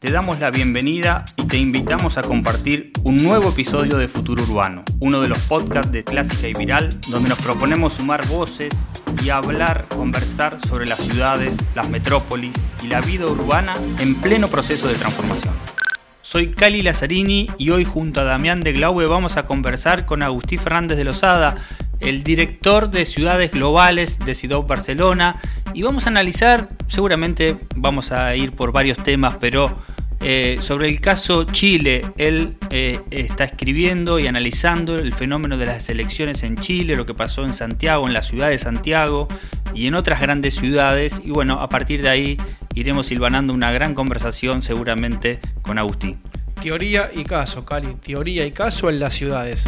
te 0.00 0.10
damos 0.10 0.40
la 0.40 0.50
bienvenida 0.50 1.26
y 1.36 1.44
te 1.44 1.58
invitamos 1.58 2.16
a 2.16 2.22
compartir 2.22 2.90
un 3.04 3.18
nuevo 3.18 3.50
episodio 3.50 3.98
de 3.98 4.08
Futuro 4.08 4.42
Urbano, 4.44 4.82
uno 4.98 5.20
de 5.20 5.28
los 5.28 5.36
podcasts 5.40 5.92
de 5.92 6.02
Clásica 6.02 6.48
y 6.48 6.54
Viral, 6.54 6.88
donde 7.08 7.28
nos 7.28 7.38
proponemos 7.42 7.92
sumar 7.92 8.26
voces 8.26 8.72
y 9.22 9.28
hablar, 9.28 9.84
conversar 9.94 10.56
sobre 10.66 10.86
las 10.86 11.00
ciudades, 11.00 11.54
las 11.74 11.90
metrópolis 11.90 12.54
y 12.82 12.86
la 12.86 13.02
vida 13.02 13.26
urbana 13.26 13.74
en 13.98 14.14
pleno 14.14 14.48
proceso 14.48 14.88
de 14.88 14.94
transformación. 14.94 15.52
Soy 16.22 16.50
Cali 16.50 16.80
Lazzarini 16.80 17.50
y 17.58 17.68
hoy 17.68 17.84
junto 17.84 18.22
a 18.22 18.24
Damián 18.24 18.60
de 18.60 18.72
Glaube 18.72 19.04
vamos 19.04 19.36
a 19.36 19.44
conversar 19.44 20.06
con 20.06 20.22
Agustín 20.22 20.60
Fernández 20.60 20.96
de 20.96 21.04
Lozada, 21.04 21.56
el 22.00 22.22
director 22.22 22.90
de 22.90 23.04
ciudades 23.04 23.52
globales 23.52 24.18
de 24.18 24.34
Ciudad 24.34 24.60
Barcelona 24.62 25.40
y 25.74 25.82
vamos 25.82 26.06
a 26.06 26.08
analizar, 26.08 26.70
seguramente 26.88 27.56
vamos 27.76 28.12
a 28.12 28.34
ir 28.34 28.52
por 28.52 28.72
varios 28.72 28.98
temas, 29.02 29.36
pero 29.38 29.76
eh, 30.22 30.58
sobre 30.60 30.86
el 30.88 31.00
caso 31.00 31.44
Chile, 31.44 32.04
él 32.18 32.58
eh, 32.68 33.00
está 33.10 33.44
escribiendo 33.44 34.18
y 34.18 34.26
analizando 34.26 34.96
el 34.96 35.14
fenómeno 35.14 35.56
de 35.56 35.64
las 35.64 35.88
elecciones 35.88 36.42
en 36.42 36.58
Chile, 36.58 36.94
lo 36.94 37.06
que 37.06 37.14
pasó 37.14 37.44
en 37.44 37.54
Santiago, 37.54 38.06
en 38.06 38.12
la 38.12 38.22
ciudad 38.22 38.50
de 38.50 38.58
Santiago 38.58 39.28
y 39.74 39.86
en 39.86 39.94
otras 39.94 40.20
grandes 40.20 40.54
ciudades. 40.54 41.22
Y 41.24 41.30
bueno, 41.30 41.60
a 41.60 41.70
partir 41.70 42.02
de 42.02 42.10
ahí 42.10 42.36
iremos 42.74 43.06
silvanando 43.06 43.54
una 43.54 43.72
gran 43.72 43.94
conversación 43.94 44.60
seguramente 44.60 45.40
con 45.62 45.78
Agustín. 45.78 46.20
Teoría 46.60 47.10
y 47.14 47.24
caso, 47.24 47.64
Cali. 47.64 47.94
Teoría 47.94 48.44
y 48.44 48.52
caso 48.52 48.90
en 48.90 49.00
las 49.00 49.14
ciudades. 49.14 49.64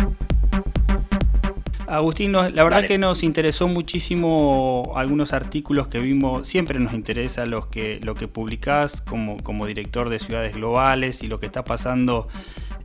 Agustín, 1.93 2.33
la 2.33 2.65
verdad 2.65 2.87
que 2.87 2.97
nos 2.97 3.23
interesó 3.23 3.69
muchísimo 3.69 4.95
algunos 4.97 5.35
artículos 5.35 5.89
que 5.89 5.99
vimos, 5.99 6.49
siempre 6.49 6.79
nos 6.79 6.95
interesa 6.95 7.45
los 7.45 7.67
que, 7.67 8.01
lo 8.03 8.15
que 8.15 8.29
publicás 8.29 9.03
como, 9.03 9.37
como 9.43 9.67
director 9.67 10.09
de 10.09 10.19
ciudades 10.19 10.55
globales 10.55 11.23
y 11.23 11.27
lo 11.27 11.39
que 11.39 11.45
está 11.45 11.65
pasando 11.65 12.29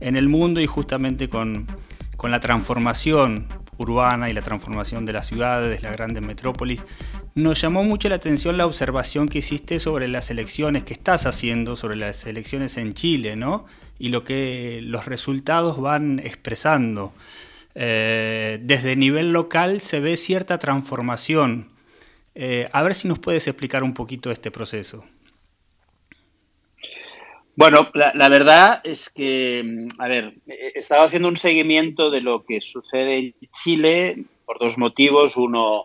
en 0.00 0.16
el 0.16 0.28
mundo 0.28 0.60
y 0.60 0.66
justamente 0.66 1.30
con, 1.30 1.66
con 2.18 2.30
la 2.30 2.40
transformación 2.40 3.46
urbana 3.78 4.28
y 4.28 4.34
la 4.34 4.42
transformación 4.42 5.06
de 5.06 5.14
las 5.14 5.26
ciudades, 5.26 5.74
de 5.74 5.88
las 5.88 5.96
grandes 5.96 6.22
metrópolis. 6.22 6.84
Nos 7.34 7.62
llamó 7.62 7.84
mucho 7.84 8.10
la 8.10 8.16
atención 8.16 8.58
la 8.58 8.66
observación 8.66 9.30
que 9.30 9.38
hiciste 9.38 9.80
sobre 9.80 10.06
las 10.08 10.30
elecciones 10.30 10.84
que 10.84 10.92
estás 10.92 11.24
haciendo, 11.24 11.76
sobre 11.76 11.96
las 11.96 12.26
elecciones 12.26 12.76
en 12.76 12.92
Chile, 12.92 13.36
¿no? 13.36 13.64
Y 13.98 14.10
lo 14.10 14.24
que 14.24 14.80
los 14.82 15.06
resultados 15.06 15.80
van 15.80 16.18
expresando. 16.18 17.14
Eh, 17.80 18.58
desde 18.60 18.96
nivel 18.96 19.32
local 19.32 19.80
se 19.80 20.00
ve 20.00 20.16
cierta 20.16 20.58
transformación. 20.58 21.68
Eh, 22.34 22.68
a 22.72 22.82
ver 22.82 22.92
si 22.96 23.06
nos 23.06 23.20
puedes 23.20 23.46
explicar 23.46 23.84
un 23.84 23.94
poquito 23.94 24.32
este 24.32 24.50
proceso. 24.50 25.04
Bueno, 27.54 27.88
la, 27.94 28.28
verdad 28.28 28.80
es 28.82 29.10
que, 29.10 29.86
a 29.98 30.08
ver, 30.08 30.34
he 30.48 30.76
estado 30.76 31.04
haciendo 31.04 31.28
un 31.28 31.36
seguimiento 31.36 32.10
de 32.10 32.20
lo 32.20 32.44
que 32.44 32.60
sucede 32.60 33.18
en 33.18 33.34
Chile 33.62 34.24
por 34.44 34.58
dos 34.58 34.76
motivos. 34.76 35.36
Uno, 35.36 35.84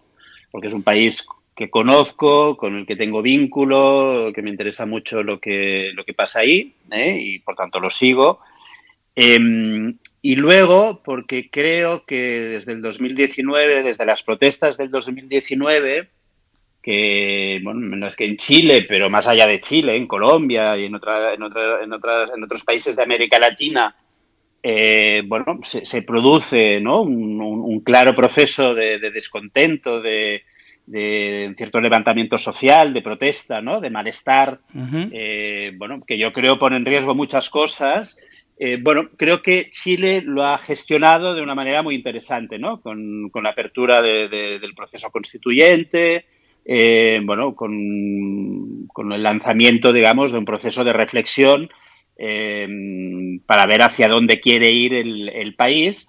porque 0.52 0.68
es 0.68 0.74
un 0.74 0.84
país 0.84 1.28
que 1.56 1.70
conozco, 1.70 2.58
con 2.58 2.76
el 2.76 2.88
que 2.88 2.96
tengo 2.96 3.22
vínculo, 3.22 4.32
que 4.34 4.42
me 4.42 4.50
interesa 4.50 4.88
mucho 4.88 5.22
lo 5.22 5.40
que, 5.40 5.92
lo 5.94 6.04
que 6.04 6.16
pasa 6.16 6.40
ahí 6.40 6.74
¿eh? 6.90 7.18
y 7.20 7.40
por 7.40 7.56
tanto 7.56 7.80
lo 7.80 7.92
sigo. 7.92 8.40
Em, 9.16 9.96
y 10.26 10.38
luego, 10.38 11.04
porque 11.04 11.50
creo 11.50 12.06
que 12.06 12.16
desde 12.16 12.72
el 12.72 12.82
2019, 12.82 13.84
desde 13.84 14.06
las 14.06 14.24
protestas 14.24 14.78
del 14.78 14.90
2019, 14.90 16.08
que, 16.82 17.60
bueno, 17.62 17.82
no 17.98 18.08
es 18.08 18.16
que 18.16 18.24
en 18.24 18.38
Chile, 18.38 18.86
pero 18.88 19.10
más 19.10 19.28
allá 19.28 19.46
de 19.46 19.60
Chile, 19.60 19.98
en 19.98 20.08
Colombia 20.08 20.78
y 20.78 20.86
en, 20.86 20.96
otra, 20.96 21.34
en, 21.34 21.44
otra, 21.44 21.84
en, 21.84 21.92
otras, 21.92 22.32
en 22.34 22.42
otros 22.42 22.64
países 22.64 22.96
de 22.96 23.04
América 23.04 23.38
Latina, 23.38 23.94
eh, 24.64 25.24
bueno, 25.26 25.60
se, 25.62 26.02
produce 26.04 26.80
¿no? 26.80 27.02
un, 27.02 27.82
claro 27.82 28.16
proceso 28.16 28.74
de, 28.74 29.00
descontento, 29.00 30.02
de, 30.02 30.44
de, 30.86 31.54
cierto 31.58 31.82
levantamiento 31.82 32.38
social, 32.38 32.94
de 32.94 33.02
protesta, 33.02 33.60
¿no? 33.60 33.82
de 33.82 33.90
malestar, 33.90 34.62
eh, 35.12 35.74
bueno, 35.76 36.02
que 36.08 36.18
yo 36.18 36.32
creo 36.32 36.58
pone 36.58 36.78
en 36.78 36.86
riesgo 36.86 37.14
muchas 37.14 37.50
cosas 37.50 38.18
eh, 38.58 38.78
bueno, 38.80 39.10
creo 39.18 39.42
que 39.42 39.70
Chile 39.72 40.22
lo 40.22 40.46
ha 40.46 40.58
gestionado 40.60 41.34
de 41.34 41.42
una 41.42 41.56
manera 41.56 41.82
muy 41.82 41.96
interesante, 41.96 42.60
¿no? 42.60 42.82
Con, 42.82 43.32
la 43.34 43.50
apertura 43.50 44.02
del 44.02 44.74
proceso 44.76 45.10
constituyente, 45.10 46.26
eh, 46.64 47.20
bueno, 47.24 47.56
con, 47.56 49.12
el 49.12 49.24
lanzamiento, 49.24 49.92
digamos, 49.92 50.32
de 50.32 50.38
un 50.38 50.46
proceso 50.46 50.84
de 50.84 50.94
reflexión 50.94 51.70
eh, 52.18 53.40
para 53.46 53.66
ver 53.66 53.82
hacia 53.82 54.08
dónde 54.08 54.40
quiere 54.40 54.72
ir 54.72 54.94
el, 54.94 55.56
país, 55.56 56.08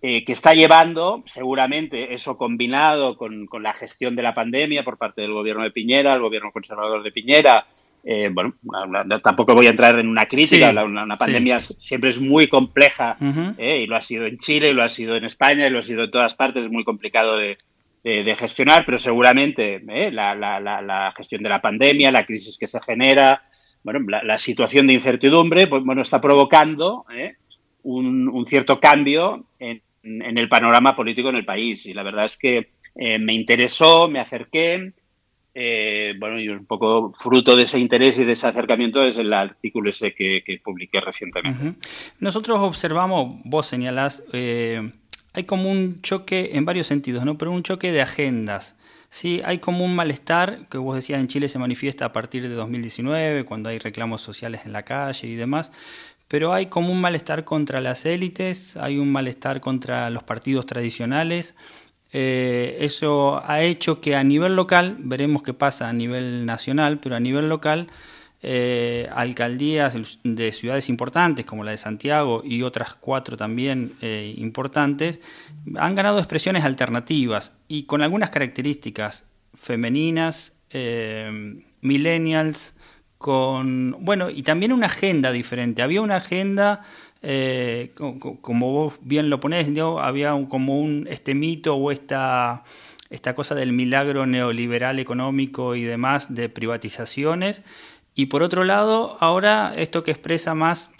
que 0.00 0.24
está 0.26 0.52
llevando, 0.52 1.22
seguramente, 1.26 2.12
eso 2.12 2.36
combinado 2.36 3.16
con, 3.16 3.46
con 3.46 3.62
la 3.62 3.72
gestión 3.72 4.14
de 4.16 4.22
la 4.22 4.34
pandemia 4.34 4.84
por 4.84 4.98
parte 4.98 5.22
del 5.22 5.32
gobierno 5.32 5.62
de 5.62 5.70
Piñera, 5.70 6.12
el 6.12 6.20
gobierno 6.20 6.52
conservador 6.52 7.02
de 7.02 7.12
Piñera, 7.12 7.66
eh, 8.06 8.28
bueno, 8.30 8.52
tampoco 9.22 9.54
voy 9.54 9.66
a 9.66 9.70
entrar 9.70 9.98
en 9.98 10.08
una 10.08 10.26
crítica, 10.26 10.70
una, 10.84 11.16
pandemia 11.16 11.58
siempre 11.58 12.10
es 12.10 12.20
muy 12.20 12.48
compleja 12.48 13.16
eh, 13.56 13.78
y 13.82 13.86
lo 13.86 13.96
ha 13.96 14.02
sido 14.02 14.26
en 14.26 14.36
Chile, 14.36 14.68
y 14.68 14.72
lo 14.74 14.82
ha 14.82 14.90
sido 14.90 15.16
en 15.16 15.24
España, 15.24 15.66
y 15.66 15.70
lo 15.70 15.78
ha 15.78 15.82
sido 15.82 16.04
en 16.04 16.10
todas 16.10 16.34
partes, 16.34 16.64
es 16.64 16.70
muy 16.70 16.84
complicado 16.84 17.38
de, 17.38 17.56
gestionar, 18.36 18.84
pero 18.84 18.98
seguramente 18.98 19.82
eh, 19.88 20.10
la, 20.10 21.14
gestión 21.16 21.42
de 21.42 21.48
la 21.48 21.62
pandemia, 21.62 22.12
la 22.12 22.26
crisis 22.26 22.58
que 22.58 22.68
se 22.68 22.78
genera, 22.82 23.44
bueno, 23.82 24.00
la, 24.22 24.36
situación 24.36 24.86
de 24.86 24.92
incertidumbre, 24.92 25.66
pues 25.66 25.82
bueno, 25.82 26.02
está 26.02 26.20
provocando 26.20 27.06
un, 27.84 28.44
cierto 28.46 28.80
cambio 28.80 29.46
en, 29.58 29.80
en, 30.02 30.36
el 30.36 30.50
panorama 30.50 30.94
político 30.94 31.30
en 31.30 31.36
el 31.36 31.46
país. 31.46 31.86
Y 31.86 31.94
la 31.94 32.02
verdad 32.02 32.26
es 32.26 32.36
que 32.36 32.68
me 32.94 33.32
interesó, 33.32 34.08
me 34.10 34.20
acerqué, 34.20 34.92
eh, 35.56 36.14
bueno, 36.18 36.40
y 36.40 36.48
un 36.48 36.66
poco 36.66 37.12
fruto 37.12 37.54
de 37.54 37.62
ese 37.62 37.78
interés 37.78 38.18
y 38.18 38.24
de 38.24 38.32
ese 38.32 38.48
acercamiento 38.48 39.04
es 39.04 39.18
el 39.18 39.32
artículo 39.32 39.90
ese 39.90 40.12
que, 40.12 40.42
publiqué 40.62 41.00
recientemente. 41.00 41.74
Nosotros 42.18 42.58
observamos, 42.58 43.40
vos 43.44 43.66
señalás, 43.66 44.24
eh, 44.32 44.90
hay 45.32 45.44
como 45.44 45.70
un 45.70 46.02
choque 46.02 46.50
en 46.54 46.64
varios 46.64 46.88
sentidos, 46.88 47.24
¿no? 47.24 47.38
Pero 47.38 47.52
un 47.52 47.62
choque 47.62 47.92
de 47.92 48.02
agendas. 48.02 48.76
Sí, 49.10 49.42
hay 49.44 49.58
como 49.58 49.84
un 49.84 49.94
malestar 49.94 50.66
que 50.68 50.78
vos 50.78 50.96
decías 50.96 51.20
en 51.20 51.28
Chile 51.28 51.48
se 51.48 51.60
manifiesta 51.60 52.06
a 52.06 52.12
partir 52.12 52.42
de 52.42 52.54
2019, 52.54 53.44
cuando 53.44 53.68
hay 53.68 53.78
reclamos 53.78 54.22
sociales 54.22 54.62
en 54.66 54.72
la 54.72 54.82
calle 54.84 55.28
y 55.28 55.36
demás. 55.36 55.70
Pero 56.26 56.52
hay 56.52 56.66
como 56.66 56.90
un 56.90 57.00
malestar 57.00 57.44
contra 57.44 57.80
las 57.80 58.06
élites, 58.06 58.76
hay 58.76 58.98
un 58.98 59.12
malestar 59.12 59.60
contra 59.60 60.10
los 60.10 60.24
partidos 60.24 60.66
tradicionales 60.66 61.54
eh, 62.16 62.76
eso 62.78 63.42
ha 63.44 63.62
hecho 63.62 64.00
que 64.00 64.14
a 64.14 64.22
nivel 64.22 64.54
local, 64.54 64.94
veremos 65.00 65.42
qué 65.42 65.52
pasa 65.52 65.88
a 65.88 65.92
nivel 65.92 66.46
nacional, 66.46 67.00
pero 67.00 67.16
a 67.16 67.20
nivel 67.20 67.48
local, 67.48 67.88
eh, 68.40 69.08
alcaldías 69.12 69.96
de 70.22 70.52
ciudades 70.52 70.88
importantes 70.88 71.44
como 71.44 71.64
la 71.64 71.72
de 71.72 71.76
Santiago 71.76 72.42
y 72.44 72.62
otras 72.62 72.94
cuatro 72.94 73.36
también 73.36 73.94
eh, 74.00 74.32
importantes, 74.36 75.20
han 75.74 75.96
ganado 75.96 76.18
expresiones 76.18 76.62
alternativas 76.62 77.56
y 77.66 77.82
con 77.82 78.00
algunas 78.00 78.30
características 78.30 79.24
femeninas, 79.52 80.52
millennials, 81.80 82.74
con, 83.18 83.96
bueno, 84.00 84.30
y 84.30 84.42
también 84.42 84.72
una 84.72 84.86
agenda 84.86 85.32
diferente. 85.32 85.82
Había 85.82 86.00
una 86.02 86.16
agenda 86.16 86.82
eh, 87.26 87.92
como 87.94 88.70
vos 88.70 88.94
bien 89.00 89.30
lo 89.30 89.40
ponés, 89.40 89.66
había 89.98 90.32
como 90.48 90.78
un, 90.78 91.06
este 91.10 91.34
mito 91.34 91.74
o 91.74 91.90
esta, 91.90 92.64
esta 93.08 93.34
cosa 93.34 93.54
del 93.54 93.72
milagro 93.72 94.26
neoliberal 94.26 94.98
económico 94.98 95.74
y 95.74 95.84
demás 95.84 96.34
de 96.34 96.50
privatizaciones. 96.50 97.62
Y 98.14 98.26
por 98.26 98.42
otro 98.42 98.64
lado, 98.64 99.16
ahora 99.20 99.72
esto 99.74 100.04
que 100.04 100.10
expresa 100.10 100.54
más 100.54 100.90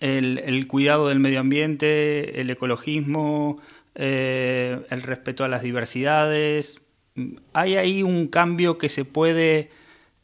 el, 0.00 0.66
cuidado 0.66 1.08
del 1.08 1.20
medio 1.20 1.38
ambiente, 1.38 2.40
el 2.40 2.50
ecologismo, 2.50 3.60
eh, 3.94 4.80
el 4.90 5.02
respeto 5.02 5.44
a 5.44 5.48
las 5.48 5.62
diversidades. 5.62 6.80
¿Hay 7.52 7.76
ahí 7.76 8.02
un 8.02 8.26
cambio 8.26 8.76
que 8.76 8.88
se 8.88 9.04
puede 9.04 9.70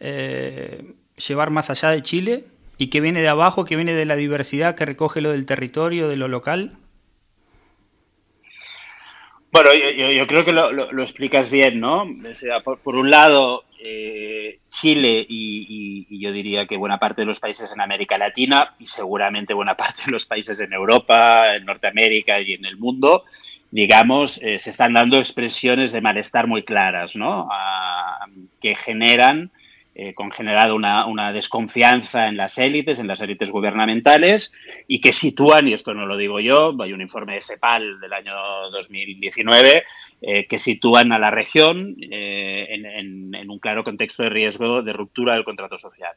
eh, 0.01 0.95
llevar 1.17 1.51
más 1.51 1.71
allá 1.71 1.91
de 1.91 2.03
Chile? 2.03 2.45
Y 2.79 2.89
que 2.89 3.01
viene 3.01 3.21
de 3.21 3.29
abajo, 3.29 3.65
que 3.65 3.77
viene 3.77 3.93
de 3.93 4.05
la 4.05 4.17
diversidad, 4.17 4.75
que 4.75 4.87
recoge 4.87 5.21
lo 5.21 5.33
del 5.33 5.47
territorio, 5.47 6.09
de 6.09 6.17
lo 6.17 6.29
local? 6.29 6.73
Bueno, 9.55 9.71
yo, 9.73 10.27
creo 10.27 10.45
que 10.45 10.53
lo, 10.53 11.01
explicas 11.01 11.49
bien, 11.49 11.79
¿no? 11.79 12.05
por, 12.83 12.97
un 12.97 13.09
lado, 13.09 13.63
eh, 13.85 14.59
Chile 14.67 15.25
y, 15.29 16.19
yo 16.19 16.33
diría 16.33 16.67
que 16.67 16.77
buena 16.77 16.99
parte 16.99 17.21
de 17.21 17.27
los 17.27 17.39
países 17.39 17.71
en 17.73 17.81
América 17.81 18.19
Latina 18.19 18.75
y 18.81 18.87
seguramente 18.87 19.55
buena 19.55 19.77
parte 19.77 20.03
de 20.07 20.11
los 20.11 20.27
países 20.27 20.59
en 20.59 20.73
Europa, 20.73 21.55
en 21.55 21.67
Norteamérica 21.67 22.41
y 22.41 22.55
en 22.55 22.65
el 22.65 22.79
mundo, 22.79 23.27
digamos, 23.71 24.41
eh, 24.43 24.59
se 24.59 24.71
están 24.71 24.93
dando 24.93 25.19
expresiones 25.19 25.93
de 25.93 26.01
malestar 26.01 26.49
muy 26.49 26.65
claras, 26.65 27.15
¿no? 27.15 27.49
que 28.61 28.75
generan 28.75 29.53
eh, 29.97 30.13
con 30.13 30.33
generado 30.33 30.75
una, 30.75 31.07
una, 31.07 31.33
desconfianza 31.33 32.27
en 32.27 32.37
las 32.37 32.59
élites, 32.59 32.99
en 32.99 33.07
las 33.07 33.21
élites 33.21 33.49
gubernamentales, 33.49 34.53
y 34.89 35.01
que 35.01 35.13
sitúan, 35.13 35.69
y 35.69 35.73
esto 35.73 35.95
no 35.95 36.05
lo 36.05 36.17
digo 36.17 36.41
yo, 36.41 36.75
hay 36.83 36.93
un 36.93 37.01
informe 37.01 37.35
de 37.35 37.43
CEPAL 37.43 38.01
del 38.01 38.13
año 38.13 38.35
2019, 38.73 39.85
eh, 40.21 40.47
que 40.49 40.59
sitúan 40.59 41.13
a 41.13 41.21
la 41.21 41.31
región 41.31 41.95
eh, 42.11 42.67
en, 42.71 43.35
en, 43.37 43.49
un 43.49 43.59
claro 43.61 43.85
contexto 43.85 44.25
de 44.25 44.31
riesgo 44.31 44.83
de 44.83 44.93
ruptura 44.93 45.35
del 45.35 45.45
contrato 45.45 45.79
social. 45.79 46.13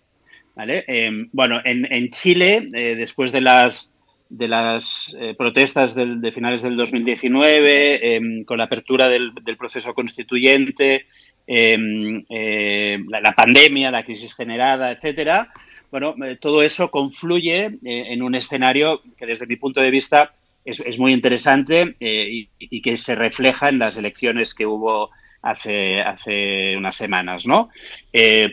¿vale? 0.56 0.84
Em, 0.88 1.30
bueno, 1.32 1.62
en, 1.64 2.10
Chile, 2.10 2.68
después 2.72 3.32
de 3.32 3.42
las 3.42 3.92
de 4.30 4.48
las 4.48 5.16
protestas 5.38 5.96
de 5.96 6.32
finales 6.34 6.62
del 6.62 6.76
2019, 6.76 8.16
em, 8.16 8.44
con 8.44 8.58
la 8.58 8.66
apertura 8.66 9.08
del, 9.08 9.32
proceso 9.58 9.94
constituyente, 9.94 11.06
eh, 11.48 13.00
la, 13.08 13.32
pandemia, 13.32 13.90
la 13.90 14.04
crisis 14.04 14.36
generada, 14.36 14.92
etcétera. 14.92 15.50
Bueno, 15.90 16.14
eh, 16.26 16.36
todo 16.36 16.62
eso 16.62 16.92
confluye 16.92 17.66
eh, 17.66 17.80
en 17.84 18.22
un 18.22 18.36
escenario 18.36 19.02
que 19.18 19.26
desde 19.26 19.48
mi 19.48 19.56
punto 19.56 19.80
de 19.80 19.90
vista 19.90 20.34
es, 20.66 21.00
muy 21.00 21.14
interesante 21.14 21.96
y, 22.02 22.82
que 22.82 22.98
se 22.98 23.16
refleja 23.16 23.70
en 23.70 23.80
las 23.80 23.96
elecciones 23.96 24.54
que 24.54 24.66
hubo 24.66 25.12
hace, 25.42 26.76
unas 26.76 26.94
semanas. 26.98 27.46
¿no? 27.46 27.70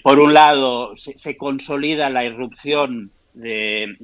por 0.05 0.21
un 0.21 0.33
lado, 0.33 0.95
se 0.95 1.37
consolida 1.37 2.11
la 2.11 2.25
irrupción 2.25 3.11
de, 3.35 3.99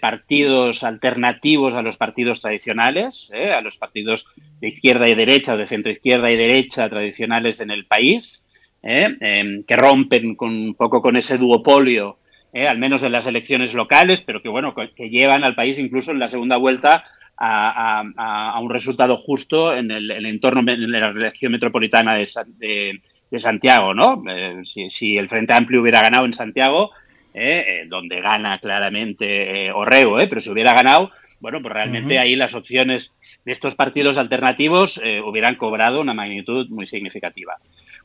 partidos 0.00 0.82
alternativos 0.84 1.74
a 1.74 1.82
los 1.82 1.96
partidos 1.96 2.40
tradicionales, 2.40 3.30
¿eh? 3.34 3.52
a 3.52 3.60
los 3.60 3.76
partidos 3.76 4.24
de 4.60 4.68
izquierda 4.68 5.08
y 5.08 5.14
derecha 5.14 5.56
de 5.56 5.66
centro 5.66 5.90
izquierda 5.90 6.30
y 6.30 6.36
derecha 6.36 6.88
tradicionales 6.88 7.60
en 7.60 7.70
el 7.70 7.86
país, 7.86 8.44
¿eh? 8.82 9.16
em, 9.20 9.64
que 9.64 9.76
rompen 9.76 10.36
con, 10.36 10.50
un 10.50 10.74
poco 10.74 11.02
con 11.02 11.16
ese 11.16 11.36
duopolio, 11.38 12.18
¿eh? 12.52 12.68
al 12.68 12.78
menos 12.78 13.02
en 13.02 13.12
las 13.12 13.26
elecciones 13.26 13.74
locales, 13.74 14.20
pero 14.20 14.40
que 14.42 14.48
bueno, 14.48 14.74
que 14.74 15.10
llevan 15.10 15.42
al 15.44 15.54
país 15.54 15.78
incluso 15.78 16.12
en 16.12 16.18
la 16.18 16.28
segunda 16.28 16.56
vuelta 16.56 17.04
a, 17.36 18.60
un 18.62 18.70
resultado 18.70 19.16
justo 19.16 19.74
en 19.74 19.90
el, 19.90 20.10
entorno 20.26 20.62
de 20.62 20.76
la 20.76 21.12
región 21.12 21.50
metropolitana 21.52 22.14
de, 22.14 23.00
Santiago, 23.36 23.94
¿no? 23.94 24.22
si, 24.62 24.88
si 24.90 25.16
el 25.16 25.28
Frente 25.28 25.54
Amplio 25.54 25.80
hubiera 25.80 26.00
ganado 26.00 26.24
en 26.24 26.32
Santiago, 26.32 26.92
¿eh? 27.34 27.64
Eh, 27.66 27.86
donde 27.88 28.20
gana 28.20 28.58
claramente 28.60 29.66
eh, 29.66 29.72
Orrego, 29.72 30.16
pero 30.28 30.40
si 30.40 30.50
hubiera 30.50 30.72
ganado, 30.72 31.10
bueno, 31.40 31.60
pues 31.60 31.74
realmente 31.74 32.18
ahí 32.18 32.36
las 32.36 32.54
opciones 32.54 33.12
de 33.44 33.52
estos 33.52 33.74
partidos 33.74 34.16
alternativos 34.16 34.98
hubieran 35.26 35.56
cobrado 35.56 36.00
una 36.00 36.14
magnitud 36.14 36.70
muy 36.70 36.86
significativa. 36.86 37.56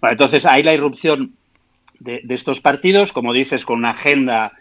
Bueno, 0.02 0.12
entonces 0.14 0.46
hay 0.46 0.62
la 0.62 0.74
irrupción 0.74 1.36
de, 2.02 2.22
estos 2.28 2.60
partidos, 2.60 3.14
como 3.14 3.32
dices, 3.32 3.64
con 3.64 3.78
una 3.80 3.92
agenda 3.92 4.52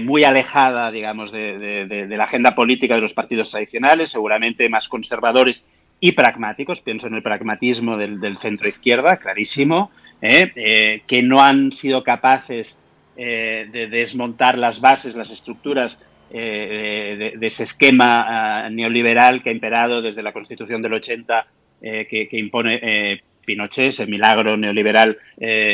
muy 0.00 0.24
alejada, 0.24 0.90
digamos, 0.90 1.30
de, 1.30 1.58
de, 1.58 2.16
la 2.16 2.24
agenda 2.24 2.54
política 2.54 2.94
de 2.94 3.02
los 3.02 3.12
partidos 3.12 3.50
tradicionales, 3.50 4.08
seguramente 4.08 4.66
más 4.70 4.88
conservadores 4.88 5.66
y 6.00 6.12
pragmáticos, 6.12 6.80
pienso 6.80 7.08
en 7.08 7.16
el 7.16 7.22
pragmatismo 7.22 7.98
del, 7.98 8.38
centro 8.38 8.68
izquierda, 8.68 9.18
clarísimo, 9.18 9.90
que 10.22 11.22
no 11.22 11.42
han 11.42 11.72
sido 11.72 12.02
capaces 12.02 12.78
eh, 13.20 13.66
de 13.72 13.88
desmontar 13.88 14.56
las 14.56 14.80
bases, 14.80 15.16
las 15.16 15.32
estructuras 15.32 15.98
eh, 16.30 17.34
de, 17.36 17.46
ese 17.48 17.64
esquema 17.64 18.62
ah, 18.62 18.70
neoliberal 18.70 19.42
que 19.42 19.50
ha 19.50 19.52
imperado 19.52 20.00
desde 20.00 20.22
la 20.22 20.32
Constitución 20.32 20.82
del 20.82 20.94
80 20.94 21.46
eh, 21.82 22.06
que, 22.08 22.28
impone 22.38 23.20
Pinochet, 23.44 23.88
ese 23.88 24.06
milagro 24.06 24.56
neoliberal 24.56 25.18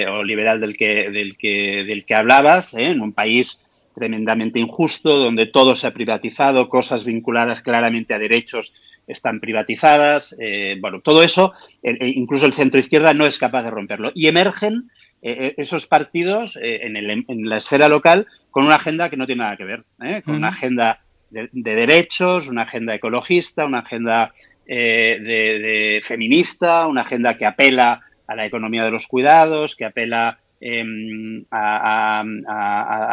o 0.09 0.23
liberal 0.23 0.59
del 0.59 0.75
que, 0.75 1.11
del 1.11 1.37
que, 1.37 1.85
del 1.87 2.07
que 2.07 2.15
hablabas, 2.15 2.73
en 2.73 3.03
un 3.03 3.13
país 3.13 3.59
tremendamente 3.95 4.59
injusto, 4.59 5.19
donde 5.19 5.45
todo 5.45 5.75
se 5.75 5.87
ha 5.87 5.93
privatizado, 5.93 6.71
cosas 6.71 7.05
vinculadas 7.05 7.61
claramente 7.61 8.15
a 8.15 8.19
derechos 8.19 8.73
están 9.07 9.39
privatizadas. 9.39 10.35
bueno, 10.81 11.01
todo 11.01 11.23
eso, 11.23 11.53
incluso 11.83 12.47
el 12.47 12.55
centro 12.55 12.81
izquierda 12.81 13.13
no 13.13 13.27
es 13.27 13.37
capaz 13.37 13.65
de 13.65 13.71
romperlo. 13.71 14.13
Y 14.15 14.29
emergen 14.29 14.89
eh, 15.27 15.47
eh, 15.47 15.55
esos 15.57 15.87
partidos 15.87 16.59
eh, 16.61 16.81
en, 16.83 17.49
la 17.49 17.57
esfera 17.57 17.89
local 17.89 18.27
con 18.51 18.67
una 18.67 18.75
agenda 18.75 19.09
que 19.09 19.17
no 19.17 19.25
tiene 19.25 19.43
nada 19.43 19.57
que 19.57 19.65
ver, 19.65 19.85
con 20.23 20.35
una 20.35 20.49
agenda 20.49 21.01
de, 21.31 21.49
derechos, 21.51 22.47
una 22.47 22.65
agenda 22.65 22.95
ecologista, 22.95 23.65
una 23.65 23.79
agenda 23.79 24.35
de, 24.67 26.03
feminista, 26.05 26.87
una 26.87 27.01
agenda 27.01 27.39
que 27.39 27.47
apela 27.47 28.03
a 28.27 28.37
la 28.37 28.45
economía 28.45 28.85
de 28.85 28.91
los 28.91 29.07
cuidados, 29.07 29.77
que 29.77 29.87
apela 29.87 30.41
em, 30.61 31.47
a, 31.51 32.23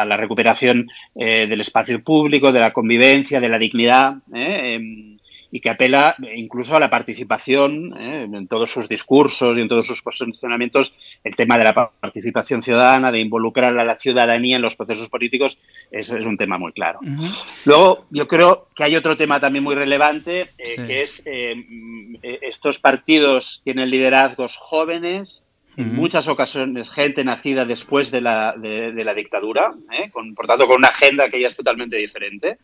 la 0.06 0.16
recuperación 0.18 0.88
del 1.14 1.62
espacio 1.62 2.04
público, 2.04 2.52
de 2.52 2.60
la 2.60 2.74
convivencia, 2.74 3.40
de 3.40 3.48
la 3.48 3.58
dignidad. 3.58 4.16
Em, 4.34 5.11
y 5.54 5.60
que 5.60 5.68
apela 5.68 6.16
incluso 6.34 6.74
a 6.74 6.80
la 6.80 6.88
participación 6.88 7.94
¿eh? 7.98 8.22
en 8.24 8.48
todos 8.48 8.70
sus 8.70 8.88
discursos 8.88 9.58
y 9.58 9.60
en 9.60 9.68
todos 9.68 9.86
sus 9.86 10.00
posicionamientos. 10.00 10.94
El 11.22 11.36
tema 11.36 11.58
de 11.58 11.64
la 11.64 11.90
participación 12.00 12.62
ciudadana, 12.62 13.12
de 13.12 13.20
involucrar 13.20 13.78
a 13.78 13.84
la 13.84 13.96
ciudadanía 13.96 14.56
en 14.56 14.62
los 14.62 14.76
procesos 14.76 15.10
políticos, 15.10 15.58
es, 15.90 16.10
es 16.10 16.24
un 16.24 16.38
tema 16.38 16.56
muy 16.56 16.72
claro. 16.72 17.00
Luego, 17.66 18.06
yo 18.10 18.26
creo 18.26 18.68
que 18.74 18.84
hay 18.84 18.96
otro 18.96 19.14
tema 19.14 19.38
también 19.38 19.62
muy 19.62 19.74
relevante, 19.74 20.48
eh, 20.56 20.86
que 20.86 21.02
es 21.02 21.22
eh, 21.26 21.54
estos 22.40 22.78
partidos 22.78 23.60
tienen 23.62 23.90
liderazgos 23.90 24.56
jóvenes, 24.56 25.44
en 25.76 25.94
muchas 25.94 26.28
ocasiones 26.28 26.90
gente 26.90 27.24
nacida 27.24 27.64
después 27.64 28.10
de 28.10 28.20
la, 28.20 28.54
de, 28.58 28.92
la 29.04 29.14
dictadura, 29.14 29.70
con, 30.12 30.34
por 30.34 30.46
tanto 30.46 30.66
con 30.66 30.76
una 30.76 30.88
agenda 30.88 31.30
que 31.30 31.40
ya 31.40 31.46
es 31.46 31.56
totalmente 31.56 31.96
diferente 31.96 32.58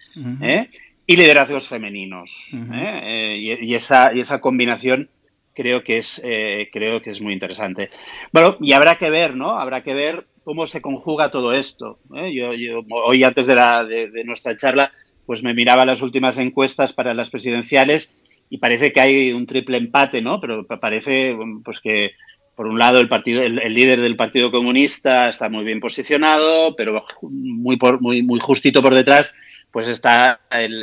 y 1.09 1.17
liderazgos 1.17 1.67
femeninos. 1.67 2.45
¿eh? 2.53 3.01
Eh, 3.03 3.59
y, 3.63 3.75
esa, 3.75 4.13
y 4.15 4.21
esa 4.21 4.43
combinación 4.43 5.09
creo 5.55 5.83
que 5.83 5.97
es 5.97 6.21
eh, 6.23 6.69
creo 6.71 7.01
que 7.01 7.11
es 7.11 7.23
muy 7.23 7.33
interesante. 7.33 7.89
Bueno, 8.31 8.59
y 8.61 8.75
habrá 8.75 8.97
que 8.97 9.09
ver, 9.09 9.35
¿no? 9.35 9.59
Habrá 9.59 9.83
que 9.83 9.95
ver 9.95 10.27
cómo 10.45 10.67
se 10.67 10.83
conjuga 10.83 11.31
todo 11.31 11.55
esto. 11.55 11.99
Yo, 12.31 12.51
hoy 12.91 13.25
antes 13.25 13.47
de, 13.47 13.55
la, 13.55 13.85
de, 13.85 14.23
nuestra 14.25 14.55
charla, 14.59 14.93
pues 15.25 15.43
me 15.43 15.55
miraba 15.55 15.87
las 15.87 16.03
últimas 16.03 16.37
encuestas 16.37 16.93
para 16.93 17.15
las 17.15 17.31
presidenciales 17.31 18.15
y 18.51 18.59
parece 18.59 18.93
que 18.93 19.01
hay 19.01 19.33
un 19.33 19.47
triple 19.47 19.79
empate, 19.79 20.21
¿no? 20.21 20.39
Pero 20.41 20.67
parece 20.67 21.35
pues 21.65 21.81
que 21.81 22.13
por 22.55 22.67
un 22.67 22.79
lado 22.79 23.01
el 23.01 23.09
partido 23.09 23.43
el, 23.43 23.57
líder 23.73 24.03
del 24.03 24.17
Partido 24.17 24.51
Comunista 24.51 25.31
está 25.31 25.49
muy 25.49 25.65
bien 25.65 25.81
posicionado, 25.81 26.77
pero 26.77 27.03
muy 27.23 27.79
por, 27.79 28.03
muy 28.03 28.23
muy 28.23 28.41
justito 28.41 28.83
por 28.83 28.95
detrás 28.95 29.33
pues 29.71 29.87
está 29.89 30.41
el, 30.51 30.81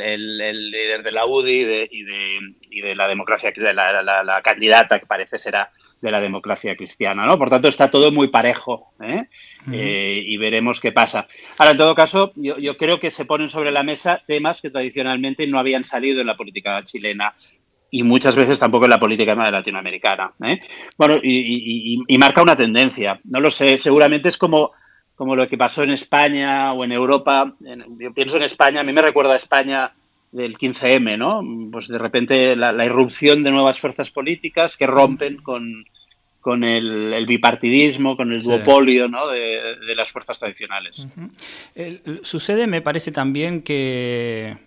líder 0.70 1.02
de 1.02 1.12
la 1.12 1.26
UDI 1.26 1.50
y 1.50 1.64
de, 1.64 1.88
y 2.70 2.80
de, 2.82 2.94
la 2.94 3.08
democracia, 3.08 3.52
de 3.54 3.74
la, 3.74 4.02
la, 4.02 4.42
candidata 4.42 5.00
que 5.00 5.06
parece 5.06 5.38
será 5.38 5.70
de 6.00 6.10
la 6.10 6.20
democracia 6.20 6.76
cristiana, 6.76 7.26
¿no? 7.26 7.36
Por 7.36 7.50
tanto, 7.50 7.68
está 7.68 7.90
todo 7.90 8.12
muy 8.12 8.28
parejo 8.28 8.92
¿eh? 9.00 9.24
Eh, 9.72 10.22
y 10.24 10.36
veremos 10.36 10.80
qué 10.80 10.92
pasa. 10.92 11.26
Ahora, 11.58 11.72
en 11.72 11.78
todo 11.78 11.94
caso, 11.94 12.32
yo, 12.36 12.76
creo 12.76 13.00
que 13.00 13.10
se 13.10 13.24
ponen 13.24 13.48
sobre 13.48 13.72
la 13.72 13.82
mesa 13.82 14.22
temas 14.26 14.60
que 14.62 14.70
tradicionalmente 14.70 15.46
no 15.46 15.58
habían 15.58 15.84
salido 15.84 16.20
en 16.20 16.28
la 16.28 16.36
política 16.36 16.82
chilena 16.84 17.34
y 17.90 18.04
muchas 18.04 18.36
veces 18.36 18.58
tampoco 18.58 18.84
en 18.84 18.90
la 18.90 19.00
política 19.00 19.34
latinoamericana. 19.34 20.32
¿eh? 20.44 20.60
Bueno, 20.96 21.18
y, 21.22 22.04
y 22.06 22.18
marca 22.18 22.42
una 22.42 22.56
tendencia. 22.56 23.18
No 23.24 23.40
lo 23.40 23.50
sé, 23.50 23.78
seguramente 23.78 24.28
es 24.28 24.38
como 24.38 24.72
como 25.16 25.34
lo 25.34 25.48
que 25.48 25.58
pasó 25.58 25.82
en 25.82 25.90
España 25.90 26.72
o 26.72 26.84
en 26.84 26.92
Europa. 26.92 27.54
yo 27.98 28.12
pienso 28.12 28.36
en 28.36 28.44
España, 28.44 28.80
a 28.80 28.84
mí 28.84 28.92
me 28.92 29.02
recuerda 29.02 29.32
a 29.32 29.36
España 29.36 29.92
del 30.30 30.58
15M, 30.58 31.16
¿no? 31.16 31.42
Pues 31.72 31.88
de 31.88 31.98
repente 31.98 32.54
la, 32.54 32.84
irrupción 32.84 33.42
de 33.42 33.50
nuevas 33.50 33.80
fuerzas 33.80 34.10
políticas 34.10 34.76
que 34.76 34.86
rompen 34.86 35.38
con, 35.38 35.86
con 36.40 36.62
el, 36.62 37.24
bipartidismo, 37.26 38.16
con 38.16 38.32
el 38.32 38.42
duopolio 38.42 39.08
¿no? 39.08 39.26
de, 39.28 39.94
las 39.96 40.10
fuerzas 40.10 40.38
tradicionales. 40.38 41.16
sucede, 42.22 42.66
me 42.66 42.82
parece 42.82 43.10
también 43.10 43.62
que, 43.62 44.58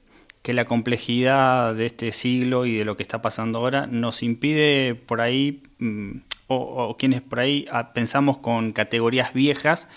que 0.41 0.53
la 0.53 0.65
complejidad 0.65 1.75
de 1.75 1.85
este 1.85 2.11
siglo 2.11 2.65
y 2.65 2.77
de 2.77 2.85
lo 2.85 2.97
que 2.97 3.03
está 3.03 3.21
pasando 3.21 3.59
ahora 3.59 3.85
nos 3.85 4.23
impide 4.23 4.95
por 4.95 5.21
ahí, 5.21 5.61
mm, 5.77 6.11
o, 6.47 6.55
o 6.55 6.97
quienes 6.97 7.21
por 7.21 7.39
ahí 7.39 7.67
ah, 7.71 7.93
pensamos 7.93 8.39
con 8.39 8.71
categorías 8.71 9.33
viejas, 9.33 9.87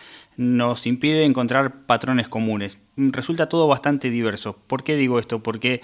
nos 0.43 0.87
impide 0.87 1.25
encontrar 1.25 1.87
patrones 1.87 2.29
comunes. 2.29 2.79
Resulta 2.97 3.49
todo 3.49 3.69
bastante 3.69 4.11
diverso. 4.11 4.59
¿Por 4.67 4.83
qué 4.83 4.97
digo 4.97 5.19
esto? 5.19 5.43
Porque 5.43 5.81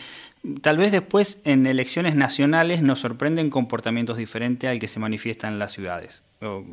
tal 0.63 0.77
vez 0.77 0.91
después 0.91 1.41
en 1.45 1.67
elecciones 1.67 2.17
nacionales 2.17 2.83
nos 2.83 2.99
sorprenden 2.99 3.51
comportamientos 3.51 4.17
diferentes 4.17 4.69
al 4.69 4.81
que 4.81 4.89
se 4.89 4.99
manifiesta 5.01 5.49
en 5.49 5.59
las 5.59 5.73
ciudades. 5.73 6.25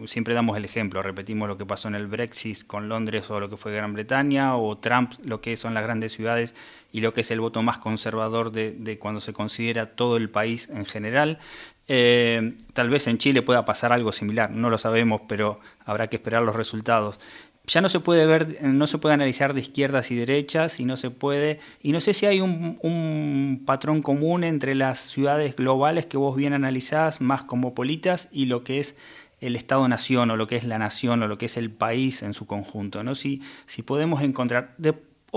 Siempre 0.05 0.35
damos 0.35 0.57
el 0.57 0.65
ejemplo, 0.65 1.01
repetimos 1.01 1.47
lo 1.47 1.57
que 1.57 1.65
pasó 1.65 1.87
en 1.87 1.95
el 1.95 2.05
Brexit 2.05 2.67
con 2.67 2.87
Londres 2.87 3.31
o 3.31 3.39
lo 3.39 3.49
que 3.49 3.57
fue 3.57 3.73
Gran 3.73 3.93
Bretaña, 3.93 4.57
o 4.57 4.77
Trump, 4.77 5.13
lo 5.23 5.41
que 5.41 5.57
son 5.57 5.73
las 5.73 5.83
grandes 5.83 6.11
ciudades 6.11 6.53
y 6.91 7.01
lo 7.01 7.15
que 7.15 7.21
es 7.21 7.31
el 7.31 7.39
voto 7.39 7.63
más 7.63 7.79
conservador 7.79 8.51
de, 8.51 8.99
cuando 8.99 9.21
se 9.21 9.33
considera 9.33 9.95
todo 9.95 10.17
el 10.17 10.29
país 10.29 10.69
en 10.69 10.85
general. 10.85 11.39
Eh, 11.87 12.55
tal 12.73 12.89
vez 12.89 13.07
en 13.07 13.17
Chile 13.17 13.41
pueda 13.41 13.65
pasar 13.65 13.91
algo 13.91 14.11
similar, 14.11 14.51
no 14.51 14.69
lo 14.69 14.77
sabemos, 14.77 15.21
pero 15.27 15.59
habrá 15.83 16.07
que 16.07 16.17
esperar 16.17 16.43
los 16.43 16.55
resultados. 16.55 17.19
Ya 17.67 17.81
no 17.81 17.89
se 17.89 17.99
puede 17.99 18.25
ver, 18.25 18.63
no 18.63 18.87
se 18.87 18.97
puede 18.97 19.15
analizar 19.15 19.53
de 19.53 19.61
izquierdas 19.61 20.11
y 20.11 20.15
derechas 20.15 20.79
y 20.79 20.85
no 20.85 20.97
se 20.97 21.09
puede, 21.09 21.59
y 21.81 21.91
no 21.91 22.01
sé 22.01 22.13
si 22.13 22.25
hay 22.25 22.41
un, 22.41 23.63
patrón 23.65 24.01
común 24.01 24.43
entre 24.43 24.75
las 24.75 24.99
ciudades 24.99 25.55
globales 25.55 26.05
que 26.05 26.17
vos 26.17 26.35
bien 26.35 26.53
analizás, 26.53 27.21
más 27.21 27.43
cosmopolitas, 27.43 28.29
y 28.31 28.45
lo 28.45 28.63
que 28.63 28.79
es 28.79 28.95
el 29.41 29.55
Estado-Nación 29.55 30.31
o 30.31 30.37
lo 30.37 30.47
que 30.47 30.55
es 30.55 30.63
la 30.63 30.79
nación 30.79 31.23
o 31.23 31.27
lo 31.27 31.37
que 31.37 31.47
es 31.47 31.57
el 31.57 31.71
país 31.71 32.23
en 32.23 32.33
su 32.33 32.45
conjunto. 32.45 33.03
¿no? 33.03 33.15
Si, 33.15 33.41
si 33.65 33.81
podemos 33.81 34.21
encontrar... 34.21 34.75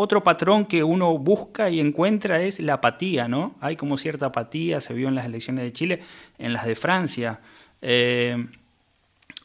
Otro 0.00 0.22
patrón 0.22 0.66
que 0.66 0.84
uno 0.84 1.18
busca 1.18 1.70
y 1.70 1.80
encuentra 1.80 2.40
es 2.40 2.60
la 2.60 2.74
apatía, 2.74 3.26
¿no? 3.26 3.56
Hay 3.60 3.74
como 3.74 3.98
cierta 3.98 4.26
apatía, 4.26 4.80
se 4.80 4.94
vio 4.94 5.08
en 5.08 5.16
las 5.16 5.26
elecciones 5.26 5.64
de 5.64 5.72
Chile, 5.72 6.00
en 6.38 6.52
las 6.52 6.66
de 6.66 6.76
Francia. 6.76 7.40
Eh, 7.82 8.46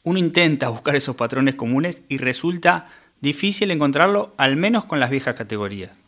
uno 0.04 0.20
intenta 0.20 0.70
buscar 0.70 0.96
esos 0.96 1.16
patrones 1.16 1.56
comunes 1.56 2.04
y 2.10 2.18
resulta 2.18 2.88
difícil 3.22 3.72
encontrarlo, 3.72 4.34
al 4.38 4.58
menos 4.58 4.86
con 4.86 5.00
las 5.00 5.10
viejas 5.10 5.36
categorías. 5.36 6.04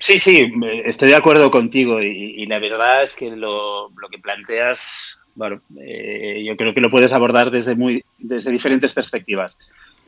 Sí, 0.00 0.18
sí, 0.18 0.52
estoy 0.84 1.08
de 1.08 1.16
acuerdo 1.16 1.50
contigo 1.50 2.00
y, 2.00 2.46
la 2.46 2.60
verdad 2.60 3.02
es 3.02 3.16
que 3.16 3.30
lo, 3.30 3.90
lo 3.90 4.08
que 4.08 4.18
planteas, 4.18 5.18
bueno, 5.34 5.60
eh, 5.76 6.44
yo 6.46 6.56
creo 6.56 6.72
que 6.72 6.80
lo 6.80 6.90
puedes 6.90 7.12
abordar 7.12 7.50
desde, 7.50 7.74
muy, 7.74 8.04
desde 8.18 8.52
diferentes 8.52 8.92
perspectivas. 8.92 9.56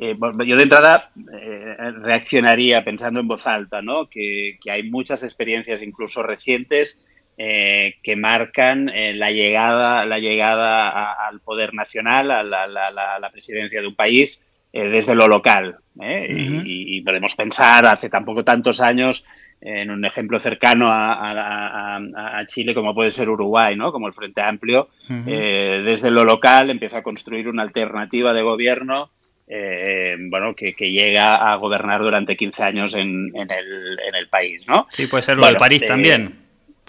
Eh, 0.02 0.16
yo 0.46 0.56
de 0.56 0.62
entrada 0.62 1.10
eh, 1.30 1.76
reaccionaría 2.00 2.82
pensando 2.82 3.20
en 3.20 3.28
voz 3.28 3.46
alta, 3.46 3.82
¿no? 3.82 4.08
Que, 4.08 4.58
hay 4.70 4.84
muchas 4.84 5.22
experiencias, 5.22 5.82
incluso 5.82 6.22
recientes, 6.22 7.06
eh, 7.42 7.94
que 8.02 8.16
marcan 8.16 8.92
la 9.14 9.30
llegada, 9.30 10.04
la 10.04 10.18
llegada 10.18 11.12
al 11.12 11.40
poder 11.40 11.72
nacional, 11.72 12.30
a 12.30 12.42
la, 12.42 13.30
presidencia 13.32 13.80
de 13.80 13.86
un 13.86 13.94
país 13.94 14.42
desde 14.72 15.14
lo 15.14 15.26
local. 15.26 15.76
y, 15.98 17.00
podemos 17.00 17.34
pensar 17.34 17.86
hace 17.86 18.10
tampoco 18.10 18.44
tantos 18.44 18.80
años 18.80 19.24
en 19.60 19.90
un 19.90 20.04
ejemplo 20.04 20.38
cercano 20.38 20.88
a, 20.90 22.44
Chile 22.46 22.74
como 22.74 22.94
puede 22.94 23.10
ser 23.10 23.28
Uruguay, 23.28 23.74
¿no? 23.74 23.90
Como 23.90 24.06
el 24.06 24.12
Frente 24.12 24.42
Amplio, 24.42 24.88
desde 25.08 26.10
lo 26.10 26.24
local 26.24 26.68
empieza 26.68 26.98
a 26.98 27.02
construir 27.02 27.48
una 27.48 27.62
alternativa 27.62 28.34
de 28.34 28.42
gobierno 28.42 29.08
eh, 29.52 30.14
bueno, 30.28 30.54
que, 30.54 30.72
llega 30.78 31.50
a 31.52 31.56
gobernar 31.56 32.00
durante 32.00 32.36
15 32.36 32.62
años 32.62 32.94
en, 32.94 33.32
el, 33.34 34.28
país, 34.30 34.62
¿no? 34.68 34.86
Sí, 34.90 35.08
puede 35.08 35.22
ser 35.22 35.38
lo 35.38 35.46
de 35.48 35.56
París 35.56 35.82
eh, 35.82 35.86
también. 35.86 36.32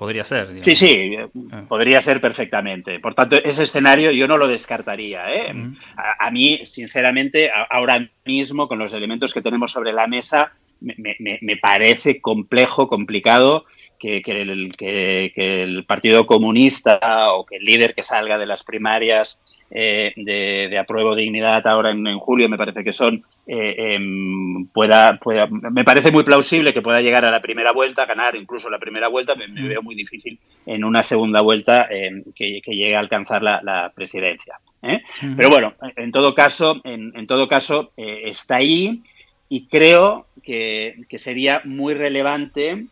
Podría 0.01 0.24
ser. 0.24 0.48
Sí, 0.63 0.75
sí, 0.75 1.15
ah. 1.51 1.65
podría 1.70 2.01
ser 2.01 2.20
perfectamente. 2.20 3.00
Por 3.00 3.13
tanto, 3.13 3.36
ese 3.36 3.65
escenario 3.65 4.10
yo 4.10 4.27
no 4.27 4.36
lo 4.36 4.48
descartaría. 4.48 5.31
¿eh? 5.31 5.53
a, 5.96 6.31
mí, 6.31 6.62
sinceramente, 6.65 7.51
ahora 7.70 8.10
mismo, 8.25 8.67
con 8.67 8.79
los 8.79 8.96
elementos 8.96 9.31
que 9.31 9.43
tenemos 9.43 9.70
sobre 9.70 9.93
la 9.93 10.08
mesa, 10.08 10.53
me, 10.79 11.55
parece 11.58 12.20
complejo, 12.20 12.88
complicado 12.88 13.65
que, 14.01 14.22
el, 14.25 14.75
que, 14.75 15.31
el, 15.36 15.86
Partido 15.86 16.25
Comunista 16.25 17.00
o 17.34 17.46
que 17.46 17.58
el 17.58 17.63
líder 17.63 17.93
que 17.93 18.01
salga 18.01 18.39
de 18.39 18.48
las 18.48 18.63
primarias 18.63 19.39
eh, 19.70 20.12
de, 20.15 20.67
de, 20.70 20.77
apruebo 20.79 21.15
dignidad 21.15 21.65
ahora 21.67 21.91
en, 21.91 22.17
julio, 22.17 22.50
me 22.50 22.58
parece 22.58 22.84
que 22.84 22.91
son, 22.91 23.24
eh, 23.46 23.75
em, 23.77 24.65
pueda, 24.67 25.17
pueda, 25.17 25.48
me 25.48 25.84
parece 25.84 26.12
muy 26.12 26.24
plausible 26.24 26.74
que 26.74 26.81
pueda 26.81 27.00
llegar 27.01 27.24
a 27.25 27.31
la 27.31 27.41
primera 27.41 27.72
vuelta, 27.72 28.05
ganar 28.05 28.36
incluso 28.36 28.70
la 28.70 28.79
primera 28.79 29.08
vuelta, 29.08 29.36
me, 29.36 29.48
veo 29.48 29.84
muy 29.84 29.93
difícil 29.93 30.39
en 30.65 30.84
una 30.84 31.03
segunda 31.03 31.41
vuelta 31.41 31.88
em, 31.89 32.24
que, 32.36 32.60
llegue 32.65 32.96
a 32.96 33.00
alcanzar 33.00 33.43
la, 33.43 33.91
presidencia. 33.96 34.60
¿eh? 34.81 35.01
Pero 35.38 35.50
bueno, 35.50 35.74
en 35.96 36.12
todo 36.12 36.34
caso, 36.34 36.81
en, 36.84 37.13
en 37.15 37.27
todo 37.27 37.48
caso 37.48 37.91
está 37.96 38.55
ahí 38.55 39.03
y 39.48 39.67
creo 39.67 40.25
que, 40.43 40.96
que 41.08 41.20
sería 41.20 41.62
muy 41.65 41.93
relevante 41.93 42.88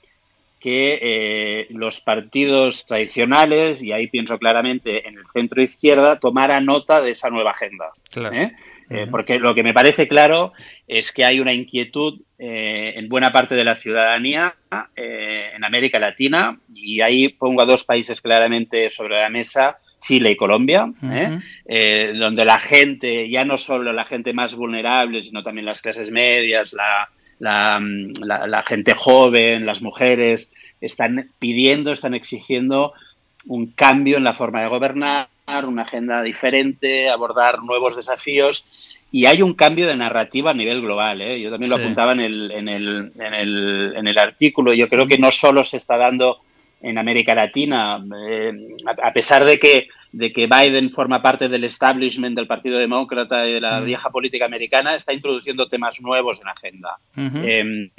que 0.60 1.00
eh, 1.02 1.68
los 1.70 2.02
partidos 2.02 2.86
tradicionales, 2.86 3.82
y 3.82 3.94
ahí 3.94 4.08
pienso 4.08 4.38
claramente 4.38 5.08
en 5.08 5.18
el 5.18 5.24
centro 5.32 5.62
izquierda, 5.62 6.20
tomara 6.20 6.60
nota 6.60 7.02
de 7.02 7.12
esa 7.12 7.30
nueva 7.30 7.52
agenda. 7.52 7.92
¿eh? 8.32 8.52
Eh, 8.90 9.08
porque 9.10 9.40
lo 9.40 9.54
que 9.54 9.64
me 9.64 9.74
parece 9.74 10.08
claro 10.08 10.52
es 10.88 11.12
que 11.12 11.24
hay 11.24 11.40
una 11.40 11.54
inquietud 11.54 12.22
en 12.42 13.10
buena 13.10 13.34
parte 13.34 13.54
de 13.54 13.66
la 13.66 13.76
ciudadanía 13.76 14.56
en 14.96 15.64
América 15.64 16.00
Latina, 16.00 16.58
y 16.74 17.02
ahí 17.02 17.28
pongo 17.30 17.62
a 17.62 17.66
dos 17.66 17.84
países 17.84 18.22
claramente 18.22 18.90
sobre 18.90 19.20
la 19.20 19.30
mesa, 19.30 19.78
Chile 20.00 20.32
y 20.32 20.38
Colombia, 20.38 20.90
donde 21.66 22.46
la 22.46 22.58
gente, 22.58 23.30
ya 23.30 23.44
no 23.44 23.58
solo 23.58 23.92
la 23.92 24.06
gente 24.06 24.32
más 24.32 24.56
vulnerable, 24.56 25.20
sino 25.20 25.44
también 25.44 25.66
las 25.66 25.82
clases 25.82 26.12
medias, 26.12 26.72
la, 26.72 27.10
la, 27.40 27.82
la, 28.22 28.64
gente 28.64 28.94
joven, 28.94 29.66
las 29.66 29.82
mujeres, 29.82 30.52
están 30.82 31.30
pidiendo, 31.40 31.92
están 31.92 32.14
exigiendo 32.14 32.94
un 33.46 33.68
cambio 33.68 34.18
en 34.18 34.24
la 34.24 34.34
forma 34.34 34.62
de 34.62 34.68
gobernar, 34.68 35.28
una 35.66 35.84
agenda 35.84 36.22
diferente, 36.22 37.10
abordar 37.10 37.64
nuevos 37.64 37.96
desafíos 37.96 38.66
y 39.12 39.26
hay 39.26 39.42
un 39.42 39.56
cambio 39.56 39.88
de 39.88 39.96
narrativa 39.96 40.52
a 40.52 40.54
nivel 40.54 40.82
global. 40.82 41.22
¿eh? 41.22 41.42
Yo 41.42 41.50
también 41.50 41.72
lo 41.72 41.78
apuntaba 41.78 42.12
en 42.12 42.20
el, 42.20 42.52
en, 42.52 42.70
el, 42.70 43.12
en, 43.18 43.34
el, 43.34 43.94
en 43.96 44.08
el 44.08 44.20
artículo. 44.20 44.74
Yo 44.74 44.88
creo 44.88 45.08
que 45.08 45.18
no 45.18 45.32
solo 45.32 45.64
se 45.64 45.78
está 45.78 45.98
dando 45.98 46.42
en 46.82 46.98
América 46.98 47.34
Latina, 47.34 48.04
eh, 48.30 48.54
a, 49.02 49.12
pesar 49.12 49.44
de 49.44 49.60
que 49.60 49.88
de 50.12 50.32
que 50.34 50.48
Biden 50.48 50.92
forma 50.92 51.22
parte 51.22 51.48
del 51.48 51.64
establishment 51.64 52.36
del 52.36 52.48
Partido 52.48 52.80
Demócrata 52.80 53.48
y 53.48 53.54
de 53.54 53.62
la 53.62 53.80
vieja 53.82 54.10
política 54.10 54.46
americana, 54.46 54.96
está 54.96 55.14
introduciendo 55.14 55.68
temas 55.68 56.02
nuevos 56.02 56.40
en 56.40 56.46
la 56.46 56.52
agenda. 56.52 56.98
Em, 57.16 57.90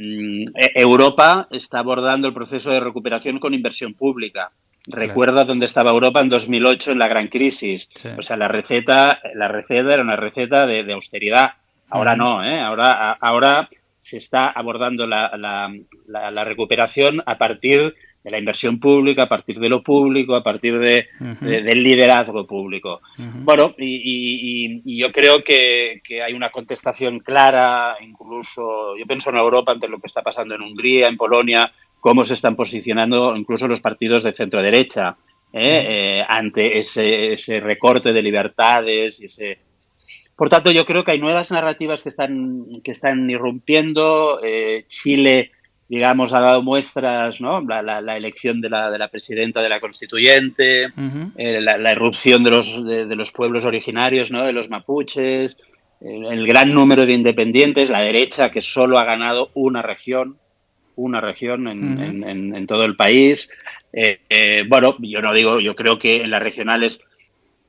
e, 0.55 0.73
Europa 0.75 1.47
está 1.51 1.79
abordando 1.79 2.27
el 2.27 2.35
proceso 2.35 2.73
de 2.73 2.81
recuperación 2.81 3.39
con 3.39 3.55
inversión 3.55 3.95
pública. 3.95 4.51
Recuerda 4.87 5.45
dónde 5.45 5.67
estaba 5.67 5.91
Europa 5.91 6.21
en 6.21 6.31
2008 6.31 6.93
en 6.93 6.99
la 6.99 7.07
gran 7.07 7.29
crisis. 7.29 7.89
O 8.19 8.23
sea, 8.23 8.37
la 8.37 8.49
receta, 8.49 9.21
la 9.35 9.47
receta 9.47 9.93
era 9.93 10.03
una 10.03 10.17
receta 10.17 10.67
de, 10.67 10.93
austeridad. 10.93 11.53
Ahora 11.91 12.17
no, 12.17 12.45
¿eh? 12.45 12.61
Ahora, 12.61 13.13
ahora 13.21 13.69
se 14.01 14.17
está 14.17 14.49
abordando 14.49 15.07
la, 15.07 15.37
la, 15.37 16.31
la 16.31 16.45
recuperación 16.45 17.23
a 17.27 17.37
partir 17.37 17.81
de 17.81 17.95
la 18.25 18.39
inversión 18.39 18.79
pública, 18.79 19.23
a 19.23 19.29
partir 19.29 19.59
de 19.59 19.69
lo 19.69 19.83
público, 19.83 20.35
a 20.35 20.43
partir 20.43 20.79
de, 20.79 21.07
del 21.41 21.83
liderazgo 21.83 22.47
público. 22.47 23.01
Bueno, 23.17 23.75
y, 23.79 24.99
yo 24.99 25.11
creo 25.11 25.43
que, 25.43 26.03
hay 26.23 26.33
una 26.35 26.51
contestación 26.51 27.21
clara, 27.21 27.97
incluso 28.03 28.97
yo 28.97 29.07
pienso 29.07 29.31
en 29.31 29.37
Europa 29.37 29.73
ante 29.73 29.89
lo 29.89 29.99
que 29.99 30.09
está 30.09 30.23
pasando 30.23 30.55
en 30.55 30.63
Hungría, 30.63 31.09
en 31.09 31.17
Polonia, 31.17 31.73
cómo 31.99 32.25
se 32.25 32.35
están 32.35 32.57
posicionando 32.57 33.35
incluso 33.37 33.69
los 33.69 33.81
partidos 33.81 34.23
de 34.23 34.33
centro 34.33 34.63
derecha 34.63 35.17
¿eh? 35.53 35.87
Eh, 35.91 36.25
ante 36.27 36.79
ese, 36.79 37.35
ese, 37.35 37.61
recorte 37.61 38.13
de 38.13 38.23
libertades 38.23 39.21
y 39.21 39.27
ese 39.27 39.59
por 40.41 40.49
tanto, 40.49 40.71
yo 40.71 40.87
creo 40.87 41.05
que 41.05 41.11
hay 41.11 41.19
nuevas 41.19 41.51
narrativas 41.51 42.03
que 42.03 42.09
están, 42.09 42.65
que 42.83 42.93
están 42.93 43.29
irrumpiendo. 43.29 44.41
Eh, 44.43 44.87
Chile 44.89 45.51
digamos, 45.91 46.33
ha 46.33 46.39
dado 46.39 46.63
muestras, 46.63 47.41
¿no? 47.41 47.61
La, 47.63 47.83
la, 47.83 48.17
elección 48.17 48.61
de 48.61 48.71
la, 48.71 48.93
de 48.93 48.97
la, 48.97 49.09
presidenta 49.09 49.61
de 49.61 49.69
la 49.69 49.81
constituyente, 49.81 50.85
eh, 51.37 51.61
la, 51.61 51.93
irrupción 51.93 52.45
de 52.45 52.51
los, 52.53 52.87
de, 52.87 53.17
los 53.17 53.33
pueblos 53.33 53.65
originarios, 53.65 54.31
¿no? 54.31 54.45
De 54.45 54.53
los 54.53 54.71
mapuches, 54.71 55.57
el 56.01 56.47
gran 56.47 56.73
número 56.73 57.05
de 57.05 57.13
independientes, 57.15 57.91
la 57.91 58.03
derecha 58.03 58.53
que 58.53 58.61
solo 58.61 59.01
ha 59.01 59.05
ganado 59.05 59.51
una 59.55 59.83
región, 59.83 60.37
una 60.95 61.21
región 61.21 61.67
en, 61.67 62.55
en, 62.55 62.67
todo 62.69 62.85
el 62.85 62.95
país. 62.95 63.51
Eh, 63.93 64.21
eh, 64.29 64.63
bueno, 64.69 64.95
yo 65.01 65.21
no 65.21 65.35
digo, 65.35 65.59
yo 65.59 65.75
creo 65.75 65.99
que 65.99 66.23
en 66.23 66.31
las 66.31 66.41
regionales 66.41 67.01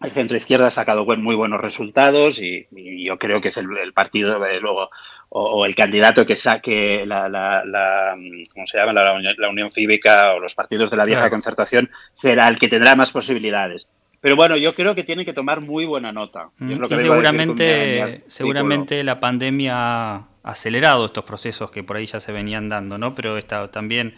el 0.03 0.12
centro 0.12 0.38
izquierda 0.38 0.67
ha 0.67 0.72
sacado 0.72 1.05
muy 1.05 1.36
buenos 1.36 1.62
resultados 1.62 2.41
y, 2.41 2.67
yo 3.03 3.17
creo 3.17 3.41
que 3.41 3.50
es 3.50 3.58
el, 3.58 3.67
partido 3.93 4.39
luego 4.62 4.89
o, 5.29 5.65
el 5.65 5.75
candidato 5.75 6.25
que 6.25 6.36
saque 6.36 7.05
la, 7.05 7.29
la, 7.29 8.15
¿cómo 8.53 8.67
se 8.67 8.77
llama? 8.77 8.93
La, 8.93 9.50
Unión 9.50 9.72
Cívica 9.72 10.34
o 10.34 10.39
los 10.39 10.55
partidos 10.55 10.89
de 10.89 10.98
la 10.98 11.05
vieja 11.05 11.29
concertación 11.29 11.89
será 12.13 12.48
el 12.48 12.58
que 12.58 12.67
tendrá 12.67 12.96
más 12.96 13.12
posibilidades. 13.12 13.88
Pero 14.20 14.36
bueno, 14.36 14.55
yo 14.55 14.75
creo 14.75 14.93
que 14.93 15.03
tiene 15.03 15.25
que 15.25 15.34
tomar 15.34 15.62
muy 15.62 15.86
buena 15.86 16.12
nota. 16.12 16.50
Y, 16.60 16.75
seguramente, 16.96 18.24
seguramente 18.27 19.03
la 19.03 19.20
pandemia 19.20 19.74
ha 19.75 20.27
acelerado 20.43 21.05
estos 21.05 21.24
procesos 21.24 21.72
que 21.72 21.84
por 21.84 21.98
ahí 21.98 22.05
ya 22.05 22.20
se 22.20 22.31
venían 22.31 22.70
dando, 22.70 23.00
¿no? 23.00 23.15
Pero 23.15 23.38
está 23.38 23.72
también 23.72 24.13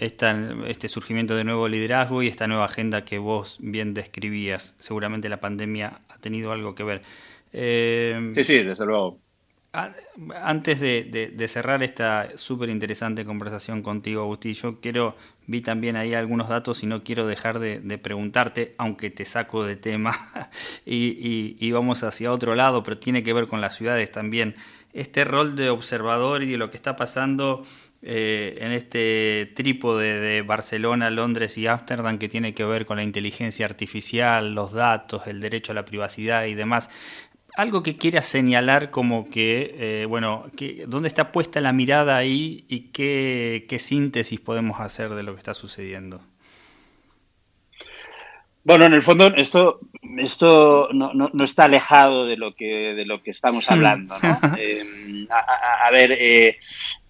este 0.00 0.88
surgimiento 0.88 1.36
de 1.36 1.44
nuevo 1.44 1.68
liderazgo 1.68 2.22
y 2.22 2.28
esta 2.28 2.46
nueva 2.46 2.64
agenda 2.64 3.04
que 3.04 3.18
vos 3.18 3.58
bien 3.60 3.92
describías. 3.92 4.74
Seguramente 4.78 5.28
la 5.28 5.40
pandemia 5.40 6.00
ha 6.08 6.18
tenido 6.18 6.52
algo 6.52 6.74
que 6.74 6.84
ver. 6.84 7.02
Eh, 7.52 8.32
sí, 8.34 8.44
sí, 8.44 8.62
desde 8.62 8.86
luego. 8.86 9.18
Antes 9.72 10.80
de, 10.80 11.46
cerrar 11.48 11.84
esta 11.84 12.36
súper 12.36 12.70
interesante 12.70 13.24
conversación 13.24 13.82
contigo, 13.82 14.22
Agustín, 14.22 14.54
yo 14.54 14.80
quiero, 14.80 15.16
vi 15.46 15.60
también 15.60 15.94
ahí 15.94 16.12
algunos 16.12 16.48
datos 16.48 16.82
y 16.82 16.86
no 16.86 17.04
quiero 17.04 17.28
dejar 17.28 17.60
de, 17.60 17.98
preguntarte, 17.98 18.74
aunque 18.78 19.10
te 19.10 19.24
saco 19.24 19.64
de 19.64 19.76
tema 19.76 20.32
y, 20.86 21.70
vamos 21.70 22.02
hacia 22.02 22.32
otro 22.32 22.56
lado, 22.56 22.82
pero 22.82 22.98
tiene 22.98 23.22
que 23.22 23.32
ver 23.32 23.46
con 23.46 23.60
las 23.60 23.76
ciudades 23.76 24.10
también. 24.10 24.56
Este 24.92 25.24
rol 25.24 25.54
de 25.54 25.70
observador 25.70 26.42
y 26.42 26.50
de 26.50 26.58
lo 26.58 26.70
que 26.70 26.76
está 26.76 26.96
pasando 26.96 27.64
eh, 28.02 28.58
en 28.60 28.72
este 28.72 29.52
trípode 29.54 30.20
de 30.20 30.42
Barcelona, 30.42 31.10
Londres 31.10 31.58
y 31.58 31.66
Ámsterdam 31.66 32.18
que 32.18 32.28
tiene 32.28 32.54
que 32.54 32.64
ver 32.64 32.86
con 32.86 32.96
la 32.96 33.02
inteligencia 33.02 33.66
artificial, 33.66 34.54
los 34.54 34.72
datos, 34.72 35.26
el 35.26 35.40
derecho 35.40 35.72
a 35.72 35.74
la 35.74 35.84
privacidad 35.84 36.46
y 36.46 36.54
demás 36.54 36.90
algo 37.56 37.82
que 37.82 37.96
quieras 37.96 38.26
señalar 38.26 38.90
como 38.90 39.28
que, 39.30 39.74
eh, 39.78 40.06
bueno, 40.06 40.46
que, 40.56 40.84
¿dónde 40.86 41.08
está 41.08 41.32
puesta 41.32 41.60
la 41.60 41.72
mirada 41.72 42.16
ahí 42.16 42.64
y 42.68 42.90
qué, 42.90 43.76
síntesis 43.78 44.40
podemos 44.40 44.80
hacer 44.80 45.10
de 45.10 45.22
lo 45.22 45.32
que 45.32 45.38
está 45.38 45.54
sucediendo? 45.54 46.20
Bueno, 48.62 48.84
en 48.84 48.92
el 48.92 49.02
fondo 49.02 49.26
esto, 49.36 49.80
esto 50.18 50.90
no, 50.92 51.12
no, 51.12 51.44
está 51.44 51.64
alejado 51.64 52.26
de 52.26 52.36
lo 52.36 52.54
que, 52.54 52.94
de 52.94 53.06
lo 53.06 53.22
que 53.22 53.30
estamos 53.30 53.68
hmm. 53.68 53.72
hablando. 53.72 54.14
¿no? 54.22 54.38
Eh, 54.58 55.26
a, 55.30 55.90
ver, 55.90 56.12
eh, 56.12 56.58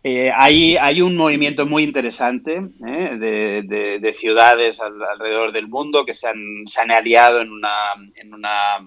hay, 0.03 0.77
hay 0.77 1.03
un 1.03 1.17
movimiento 1.17 1.67
muy 1.67 1.83
interesante 1.83 2.61
de, 2.79 4.17
ciudades 4.19 4.81
alrededor 4.81 5.53
del 5.53 5.69
mundo 5.69 6.05
que 6.05 6.15
se 6.15 6.29
han, 6.29 6.67
se 6.67 6.81
han 6.81 6.91
aliado 6.91 7.41
en 7.41 7.51
una, 7.51 7.71
en 8.17 8.35
una 8.35 8.79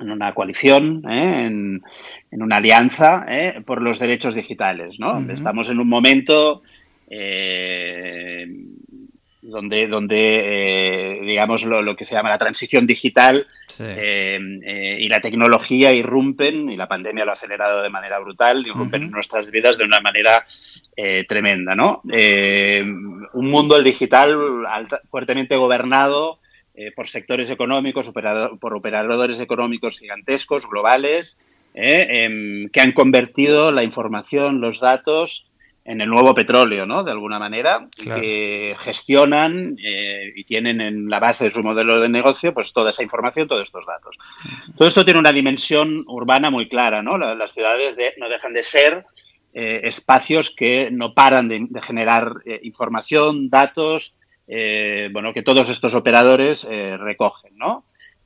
en 0.00 0.10
una 0.10 0.34
coalición, 0.34 1.02
¿eh? 1.08 1.46
en, 1.46 1.82
una 2.30 2.56
alianza 2.56 3.24
¿eh? 3.28 3.62
por 3.64 3.80
los 3.80 3.98
derechos 3.98 4.34
digitales. 4.34 4.98
¿no? 4.98 5.20
Estamos 5.30 5.68
en 5.68 5.78
un 5.78 5.88
momento 5.88 6.62
eh, 9.52 9.86
donde, 9.86 9.86
donde 9.86 11.20
digamos, 11.22 11.64
lo, 11.64 11.94
que 11.96 12.04
se 12.04 12.14
llama 12.14 12.30
la 12.30 12.38
transición 12.38 12.86
digital 12.86 13.46
y 13.78 15.08
la 15.08 15.20
tecnología 15.20 15.92
irrumpen, 15.92 16.70
y 16.70 16.76
la 16.76 16.88
pandemia 16.88 17.24
lo 17.24 17.30
ha 17.30 17.34
acelerado 17.34 17.82
de 17.82 17.90
manera 17.90 18.18
brutal, 18.18 18.66
irrumpen 18.66 19.04
en 19.04 19.10
nuestras 19.10 19.50
vidas 19.50 19.78
de 19.78 19.84
una 19.84 20.00
manera 20.00 20.44
tremenda. 21.28 21.74
¿no? 21.74 22.02
un 22.04 23.48
mundo, 23.48 23.76
el 23.76 23.84
digital, 23.84 24.38
fuertemente 25.10 25.56
gobernado 25.56 26.38
eh, 26.74 26.90
por 26.90 27.06
sectores 27.06 27.50
económicos, 27.50 28.10
por 28.58 28.74
operadores 28.74 29.38
económicos 29.40 29.98
gigantescos, 29.98 30.66
globales, 30.66 31.36
eh, 31.74 32.24
em, 32.24 32.70
que 32.70 32.80
han 32.80 32.92
convertido 32.92 33.70
la 33.72 33.82
información, 33.82 34.62
los 34.62 34.80
datos 34.80 35.46
en 35.84 36.00
el 36.00 36.08
nuevo 36.08 36.34
petróleo, 36.34 36.86
¿no? 36.86 37.02
De 37.02 37.10
alguna 37.10 37.38
manera, 37.38 37.88
que 37.96 38.76
gestionan 38.78 39.76
eh, 39.84 40.32
y 40.36 40.44
tienen 40.44 40.80
en 40.80 41.08
la 41.08 41.18
base 41.18 41.44
de 41.44 41.50
su 41.50 41.62
modelo 41.62 42.00
de 42.00 42.08
negocio, 42.08 42.54
pues 42.54 42.72
toda 42.72 42.90
esa 42.90 43.02
información, 43.02 43.48
todos 43.48 43.62
estos 43.62 43.86
datos. 43.86 44.16
Todo 44.76 44.88
esto 44.88 45.04
tiene 45.04 45.20
una 45.20 45.32
dimensión 45.32 46.04
urbana 46.06 46.50
muy 46.50 46.68
clara, 46.68 47.02
¿no? 47.02 47.18
Las 47.18 47.52
ciudades 47.52 47.96
no 48.18 48.28
dejan 48.28 48.52
de 48.52 48.62
ser 48.62 49.04
espacios 49.54 50.54
que 50.56 50.90
no 50.90 51.12
paran 51.12 51.48
de 51.48 51.82
generar 51.82 52.32
información, 52.62 53.50
datos, 53.50 54.14
eh, 54.54 55.08
bueno, 55.12 55.32
que 55.32 55.42
todos 55.42 55.68
estos 55.68 55.94
operadores 55.94 56.66
eh, 56.68 56.96
recogen, 56.96 57.56
¿no? 57.56 57.84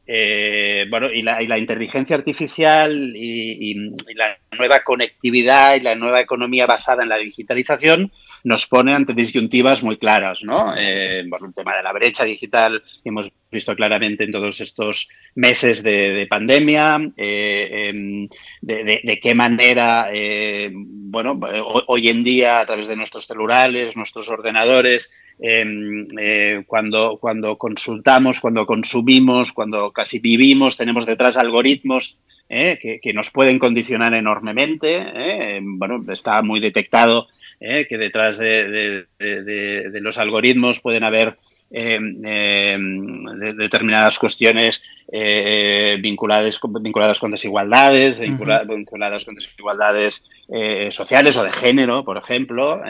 Eh, 0.09 0.85
bueno, 0.89 1.11
y 1.11 1.23
la, 1.23 1.43
y 1.43 1.49
la, 1.49 1.59
inteligencia 1.59 2.15
artificial 2.15 3.13
y, 3.17 3.75
la 4.15 4.39
nueva 4.57 4.81
conectividad 4.85 5.75
y 5.75 5.81
la 5.81 5.97
nueva 5.97 6.21
economía 6.21 6.65
basada 6.65 7.03
en 7.03 7.09
la 7.09 7.17
digitalización 7.17 8.13
nos 8.45 8.67
pone 8.67 8.95
ante 8.95 9.15
disyuntivas 9.15 9.83
muy 9.83 9.97
claras, 9.97 10.45
¿no? 10.45 10.77
Eh, 10.77 11.21
el 11.21 11.55
tema 11.55 11.77
de 11.77 11.83
la 11.83 11.93
brecha 11.93 12.23
digital 12.23 12.83
hemos 13.05 13.33
visto 13.51 13.75
claramente 13.75 14.25
en 14.25 14.33
todos 14.33 14.61
estos 14.61 15.09
meses 15.35 15.83
de, 15.83 16.27
pandemia, 16.29 16.99
eh, 17.17 17.89
em, 17.89 18.29
de, 18.61 19.19
qué 19.23 19.35
manera, 19.35 20.09
eh, 20.13 20.71
bueno, 20.73 21.39
hoy 21.87 22.09
en 22.09 22.25
día 22.25 22.61
a 22.61 22.67
través 22.67 22.89
de 22.89 22.97
nuestros 22.97 23.27
celulares, 23.27 23.97
nuestros 23.97 24.29
ordenadores, 24.29 25.11
em, 25.39 26.07
cuando, 26.67 27.19
cuando 27.21 27.57
consultamos, 27.57 28.41
cuando 28.41 28.67
consumimos, 28.67 29.53
cuando 29.53 29.93
casi 29.93 30.19
vivimos, 30.19 30.77
tenemos 30.77 31.07
detrás 31.07 31.37
algoritmos 31.37 32.19
que, 32.49 33.13
nos 33.13 33.31
pueden 33.31 33.59
condicionar 33.59 34.15
enormemente. 34.15 35.61
Bueno, 35.63 36.05
está 36.13 36.41
muy 36.43 36.61
detectado 36.61 37.27
¿eh? 37.61 37.87
que 37.89 37.99
detrás 37.99 38.39
de, 38.39 39.07
los 39.19 40.19
algoritmos 40.19 40.81
pueden 40.81 41.05
haber 41.05 41.37
eh, 41.71 41.99
eh, 42.25 42.79
determinadas 43.57 44.19
cuestiones 44.19 44.83
vinculadas, 45.09 46.61
vinculadas 46.81 47.21
con 47.21 47.31
desigualdades, 47.31 48.19
vinculadas 48.19 49.25
con 49.25 49.35
desigualdades 49.37 50.25
sociales 50.91 51.37
o 51.37 51.45
de 51.45 51.53
género, 51.53 52.05
por 52.05 52.17
ejemplo, 52.17 52.83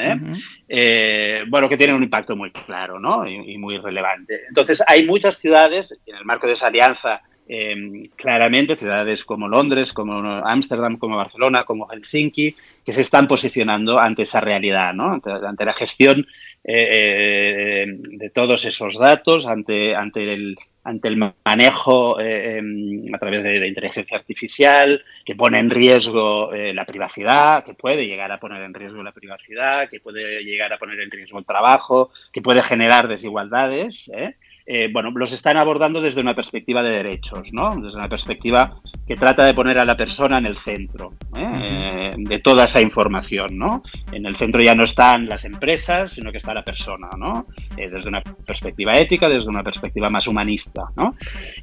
bueno, 1.48 1.68
que 1.68 1.76
tienen 1.76 1.96
un 1.96 2.02
impacto 2.04 2.34
muy 2.34 2.50
claro 2.52 2.98
¿no? 2.98 3.28
y, 3.28 3.52
y 3.52 3.58
muy 3.58 3.76
relevante. 3.76 4.40
Entonces, 4.48 4.82
hay 4.86 5.04
muchas 5.04 5.36
ciudades, 5.36 5.94
en 6.06 6.16
el 6.16 6.24
marco 6.24 6.46
de 6.46 6.54
esa 6.54 6.68
alianza 6.68 7.20
Em, 7.48 8.02
claramente 8.16 8.74
ciudades 8.74 9.24
como 9.24 9.46
Londres, 9.46 9.92
como 9.92 10.14
Ámsterdam, 10.44 10.96
como 10.96 11.16
Barcelona, 11.16 11.62
como 11.62 11.86
Helsinki, 11.88 12.56
que 12.84 12.92
se 12.92 13.02
están 13.02 13.28
posicionando 13.28 14.00
ante 14.00 14.22
esa 14.22 14.40
realidad, 14.40 14.92
¿no? 14.92 15.12
ante, 15.12 15.64
la 15.64 15.72
gestión 15.72 16.26
eh, 16.64 17.84
eh, 17.84 17.86
de 18.00 18.30
todos 18.30 18.64
esos 18.64 18.98
datos, 18.98 19.46
ante, 19.46 19.94
ante 19.94 20.32
el 20.32 20.56
ante 20.82 21.08
el 21.08 21.16
manejo 21.16 22.20
eh, 22.20 22.58
em, 22.58 23.12
a 23.12 23.18
través 23.18 23.42
de, 23.42 23.58
la 23.58 23.66
inteligencia 23.66 24.16
artificial, 24.16 25.04
que 25.24 25.34
pone 25.34 25.58
en 25.58 25.68
riesgo 25.68 26.52
la 26.52 26.84
privacidad, 26.84 27.64
que 27.64 27.74
puede 27.74 28.06
llegar 28.06 28.30
a 28.30 28.38
poner 28.38 28.62
en 28.62 28.72
riesgo 28.72 29.02
la 29.02 29.10
privacidad, 29.10 29.88
que 29.88 29.98
puede 29.98 30.44
llegar 30.44 30.72
a 30.72 30.78
poner 30.78 31.00
en 31.00 31.10
riesgo 31.10 31.40
el 31.40 31.44
trabajo, 31.44 32.10
que 32.32 32.40
puede 32.40 32.62
generar 32.62 33.08
desigualdades. 33.08 34.08
¿eh? 34.14 34.36
Eh, 34.68 34.88
bueno, 34.92 35.12
los 35.14 35.30
están 35.30 35.56
abordando 35.56 36.00
desde 36.00 36.20
una 36.20 36.34
perspectiva 36.34 36.82
de 36.82 36.90
derechos, 36.90 37.52
¿no? 37.52 37.76
Desde 37.76 37.98
una 37.98 38.08
perspectiva 38.08 38.74
que 39.06 39.14
trata 39.14 39.44
de 39.44 39.54
poner 39.54 39.78
a 39.78 39.84
la 39.84 39.96
persona 39.96 40.38
en 40.38 40.46
el 40.46 40.56
centro 40.56 41.12
¿eh? 41.36 42.10
de 42.16 42.38
toda 42.40 42.64
esa 42.64 42.80
información, 42.80 43.56
¿no? 43.56 43.84
En 44.10 44.26
el 44.26 44.34
centro 44.34 44.60
ya 44.60 44.74
no 44.74 44.82
están 44.82 45.28
las 45.28 45.44
empresas, 45.44 46.10
sino 46.14 46.32
que 46.32 46.38
está 46.38 46.52
la 46.52 46.64
persona, 46.64 47.08
¿no? 47.16 47.46
Eh, 47.76 47.88
desde 47.88 48.08
una 48.08 48.20
perspectiva 48.22 48.94
ética, 48.94 49.28
desde 49.28 49.48
una 49.48 49.62
perspectiva 49.62 50.08
más 50.08 50.26
humanista, 50.26 50.82
¿no? 50.96 51.14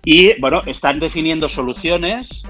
Y, 0.05 0.39
bueno, 0.39 0.61
están 0.65 0.97
definiendo 0.97 1.49
soluciones, 1.49 2.45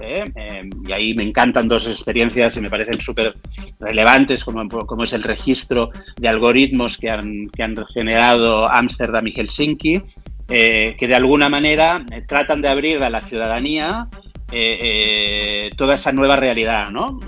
y 0.88 0.92
ahí 0.92 1.16
me 1.16 1.24
encantan 1.24 1.68
dos 1.68 1.88
experiencias 1.88 2.56
y 2.58 2.62
me 2.62 2.70
parecen 2.70 3.02
súper 3.02 3.38
relevantes, 3.80 4.44
como, 4.44 4.68
como 4.70 5.04
es 5.04 5.14
el 5.14 5.24
registro 5.24 5.90
de 6.18 6.28
algoritmos 6.28 6.98
que 6.98 7.10
han, 7.10 7.48
que 7.50 7.64
han 7.64 7.76
generado 7.88 8.72
Ámsterdam 8.72 9.26
y 9.28 9.32
Helsinki, 9.32 10.02
eh, 10.50 10.96
que 10.98 11.08
de 11.08 11.16
alguna 11.16 11.48
manera 11.48 12.06
eh, 12.12 12.24
tratan 12.28 12.62
de 12.62 12.68
abrir 12.68 13.02
a 13.02 13.10
la 13.10 13.22
ciudadanía 13.22 14.08
eh, 14.52 15.70
toda 15.78 15.96
esa 15.96 16.12
nueva 16.12 16.36
realidad, 16.36 16.90
¿no? 16.92 17.20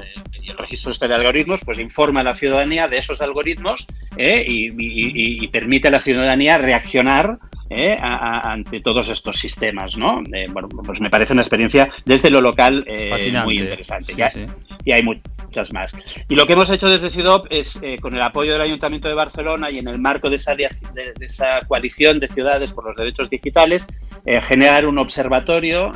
y 0.44 0.52
el 0.52 0.58
registro 0.58 0.92
este 0.92 1.08
de 1.08 1.16
algoritmos 1.16 1.62
pues 1.66 1.80
informa 1.80 2.20
a 2.20 2.24
la 2.24 2.36
ciudadanía 2.36 2.88
de 2.88 2.98
esos 2.98 3.20
algoritmos 3.22 3.88
y, 4.18 5.48
permite 5.48 5.88
a 5.88 5.92
la 5.92 6.02
ciudadanía 6.02 6.60
reaccionar 6.60 7.40
ante 7.72 8.80
todos 8.82 9.10
estos 9.10 9.38
sistemas, 9.38 9.98
¿no? 9.98 10.22
bueno, 10.52 10.68
pues 10.70 11.02
me 11.02 11.10
parece 11.10 11.34
una 11.34 11.42
experiencia 11.42 11.90
desde 12.06 12.30
lo 12.30 12.42
local 12.42 12.86
muy 13.44 13.58
interesante. 13.58 14.14
Y 14.84 14.92
hay 14.92 15.02
Y 16.28 16.36
lo 16.36 16.46
que 16.46 16.54
hemos 16.54 16.70
hecho 16.70 16.90
desde 16.90 17.10
CIDOP 17.10 17.48
es, 17.50 17.80
con 18.02 18.16
el 18.16 18.22
apoyo 18.22 18.54
del 18.54 18.62
Ayuntamiento 18.62 19.08
de 19.08 19.14
Barcelona 19.14 19.70
y 19.72 19.80
en 19.80 19.88
el 19.88 20.00
marco 20.00 20.30
de 20.30 20.36
esa, 20.36 20.56
de 20.56 20.68
esa 21.20 21.60
coalición 21.68 22.20
de 22.20 22.28
ciudades 22.28 22.72
por 22.72 22.86
los 22.86 22.96
derechos 22.96 23.30
digitales, 23.30 23.88
generar 24.44 24.86
un 24.86 24.98
observatorio 24.98 25.92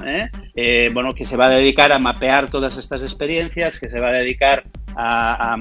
bueno, 0.94 1.14
que 1.14 1.26
se 1.26 1.38
va 1.38 1.48
a 1.48 1.50
dedicar 1.50 1.92
a 1.92 2.00
mapear 2.00 2.50
todas 2.50 2.78
estas 2.78 3.02
experiencias, 3.02 3.80
que 3.80 3.90
se 3.90 4.00
va 4.00 4.10
a 4.10 4.14
dedicar 4.14 4.64
a, 4.96 5.56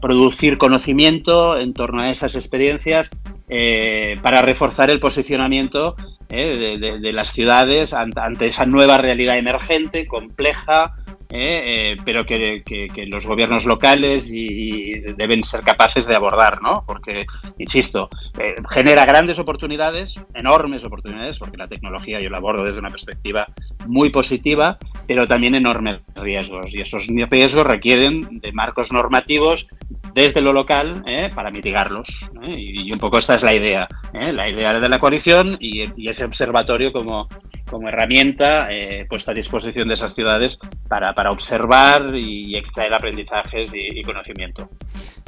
producir 0.00 0.58
conocimiento 0.58 1.58
en 1.58 1.72
torno 1.72 2.02
a 2.02 2.10
esas 2.10 2.34
experiencias 2.34 3.10
eh, 3.48 4.16
para 4.22 4.42
reforzar 4.42 4.90
el 4.90 4.98
posicionamiento 4.98 5.94
eh, 6.28 6.76
de, 6.78 7.12
las 7.12 7.32
ciudades 7.32 7.92
ante, 7.92 8.46
esa 8.46 8.66
nueva 8.66 8.98
realidad 8.98 9.36
emergente, 9.38 10.06
compleja, 10.06 10.94
eh, 11.34 11.96
pero 12.04 12.26
que, 12.26 12.62
los 13.06 13.26
gobiernos 13.26 13.64
locales 13.64 14.28
y, 14.30 14.92
deben 15.16 15.42
ser 15.44 15.60
capaces 15.62 16.06
de 16.06 16.14
abordar, 16.14 16.60
¿no? 16.60 16.84
Porque, 16.86 17.24
insisto, 17.58 18.10
eh, 18.38 18.54
genera 18.68 19.06
grandes 19.06 19.38
oportunidades, 19.38 20.14
enormes 20.34 20.84
oportunidades, 20.84 21.38
porque 21.38 21.56
la 21.56 21.68
tecnología 21.68 22.20
yo 22.20 22.28
la 22.28 22.36
abordo 22.36 22.64
desde 22.64 22.80
una 22.80 22.90
perspectiva 22.90 23.46
muy 23.86 24.10
positiva, 24.10 24.78
pero 25.06 25.26
también 25.26 25.54
enormes 25.54 26.00
riesgos. 26.16 26.74
Y 26.74 26.80
esos 26.80 27.06
riesgos 27.06 27.66
requieren 27.66 28.40
de 28.40 28.52
marcos 28.52 28.92
normativos 28.92 29.68
desde 30.12 30.42
lo 30.42 30.52
local 30.52 31.02
¿eh? 31.06 31.30
para 31.34 31.50
mitigarlos. 31.50 32.28
Y, 32.46 32.92
un 32.92 32.98
poco 32.98 33.16
esta 33.16 33.36
es 33.36 33.42
la 33.42 33.54
idea, 33.54 33.88
la 34.12 34.50
idea 34.50 34.78
de 34.78 34.88
la 34.88 34.98
coalición 34.98 35.56
y 35.58 36.08
ese 36.08 36.24
observatorio 36.24 36.92
como, 36.92 37.28
como 37.72 37.88
herramienta 37.88 38.70
eh, 38.70 39.06
puesta 39.08 39.32
a 39.32 39.34
disposición 39.34 39.88
de 39.88 39.94
esas 39.94 40.14
ciudades 40.14 40.58
para, 40.88 41.14
para 41.14 41.30
observar 41.30 42.14
y 42.14 42.54
extraer 42.54 42.92
aprendizajes 42.92 43.70
y, 43.74 44.02
conocimiento. 44.02 44.68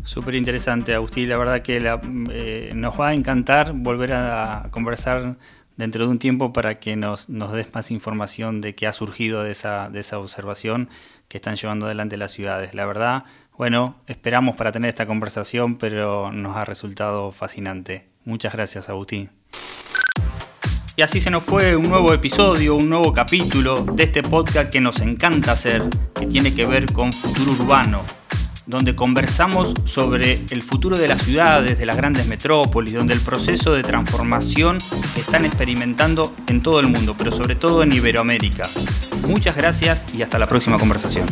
Súper 0.03 0.35
interesante, 0.35 0.95
Agustín. 0.95 1.31
La 1.31 1.39
verdad 1.39 1.63
que 1.63 1.79
eh, 2.31 2.71
nos 2.75 3.01
va 3.01 3.09
a 3.09 3.15
encantar 3.15 3.73
volver 3.73 4.13
a 4.13 4.69
conversar 4.71 5.37
dentro 5.77 6.05
de 6.05 6.11
un 6.11 6.19
tiempo 6.19 6.53
para 6.53 6.75
que 6.75 6.97
nos, 6.97 7.31
nos 7.31 7.53
des 7.53 7.73
más 7.75 7.91
información 7.91 8.61
de 8.61 8.75
qué 8.75 8.87
ha 8.87 8.93
surgido 8.93 9.43
de 9.43 9.53
esa, 9.53 9.89
de 9.89 10.01
esa 10.01 10.19
observación 10.19 10.91
que 11.29 11.39
están 11.39 11.57
llevando 11.57 11.87
adelante 11.87 12.19
las 12.19 12.33
ciudades. 12.33 12.75
La 12.75 12.85
verdad, 12.85 13.25
bueno, 13.57 13.97
esperamos 14.07 14.57
para 14.57 14.71
tener 14.71 14.91
esta 14.91 15.07
conversación, 15.07 15.79
pero 15.79 16.31
nos 16.31 16.57
ha 16.59 16.67
resultado 16.67 17.31
fascinante. 17.31 18.07
Muchas 18.25 18.53
gracias, 18.53 18.91
Agustín. 18.91 19.31
Y 20.97 21.03
así 21.03 21.19
se 21.19 21.29
nos 21.29 21.43
fue 21.43 21.75
un 21.75 21.89
nuevo 21.89 22.15
episodio, 22.15 22.77
un 22.77 22.89
nuevo 22.89 23.13
capítulo 23.13 23.85
de 23.85 24.05
este 24.05 24.23
podcast 24.23 24.71
que 24.71 24.81
nos 24.81 25.01
encanta 25.01 25.51
hacer, 25.51 25.83
que 26.15 26.27
tiene 26.27 26.55
que 26.55 26.65
ver 26.67 26.93
con 26.93 27.13
futuro 27.13 27.51
urbano, 27.51 28.03
donde 28.67 28.95
conversamos 28.95 29.75
sobre 29.87 30.41
el 30.51 30.63
futuro 30.63 30.97
de 30.97 31.09
las 31.09 31.23
ciudades, 31.23 31.79
de 31.79 31.87
las 31.87 31.97
grandes 31.97 32.29
metrópolis, 32.29 32.95
donde 32.95 33.13
el 33.13 33.21
proceso 33.21 33.75
de 33.75 33.83
transformación 33.83 34.79
que 35.15 35.21
están 35.21 35.45
experimentando 35.45 36.33
en 36.47 36.63
todo 36.63 36.79
el 36.79 36.87
mundo, 36.87 37.17
pero 37.19 37.33
sobre 37.33 37.57
todo 37.57 37.83
en 37.83 37.93
Iberoamérica. 37.93 38.69
Muchas 39.27 39.57
gracias 39.57 40.07
y 40.15 40.23
hasta 40.23 40.39
la 40.39 40.47
próxima 40.47 40.79
conversación. 40.79 41.27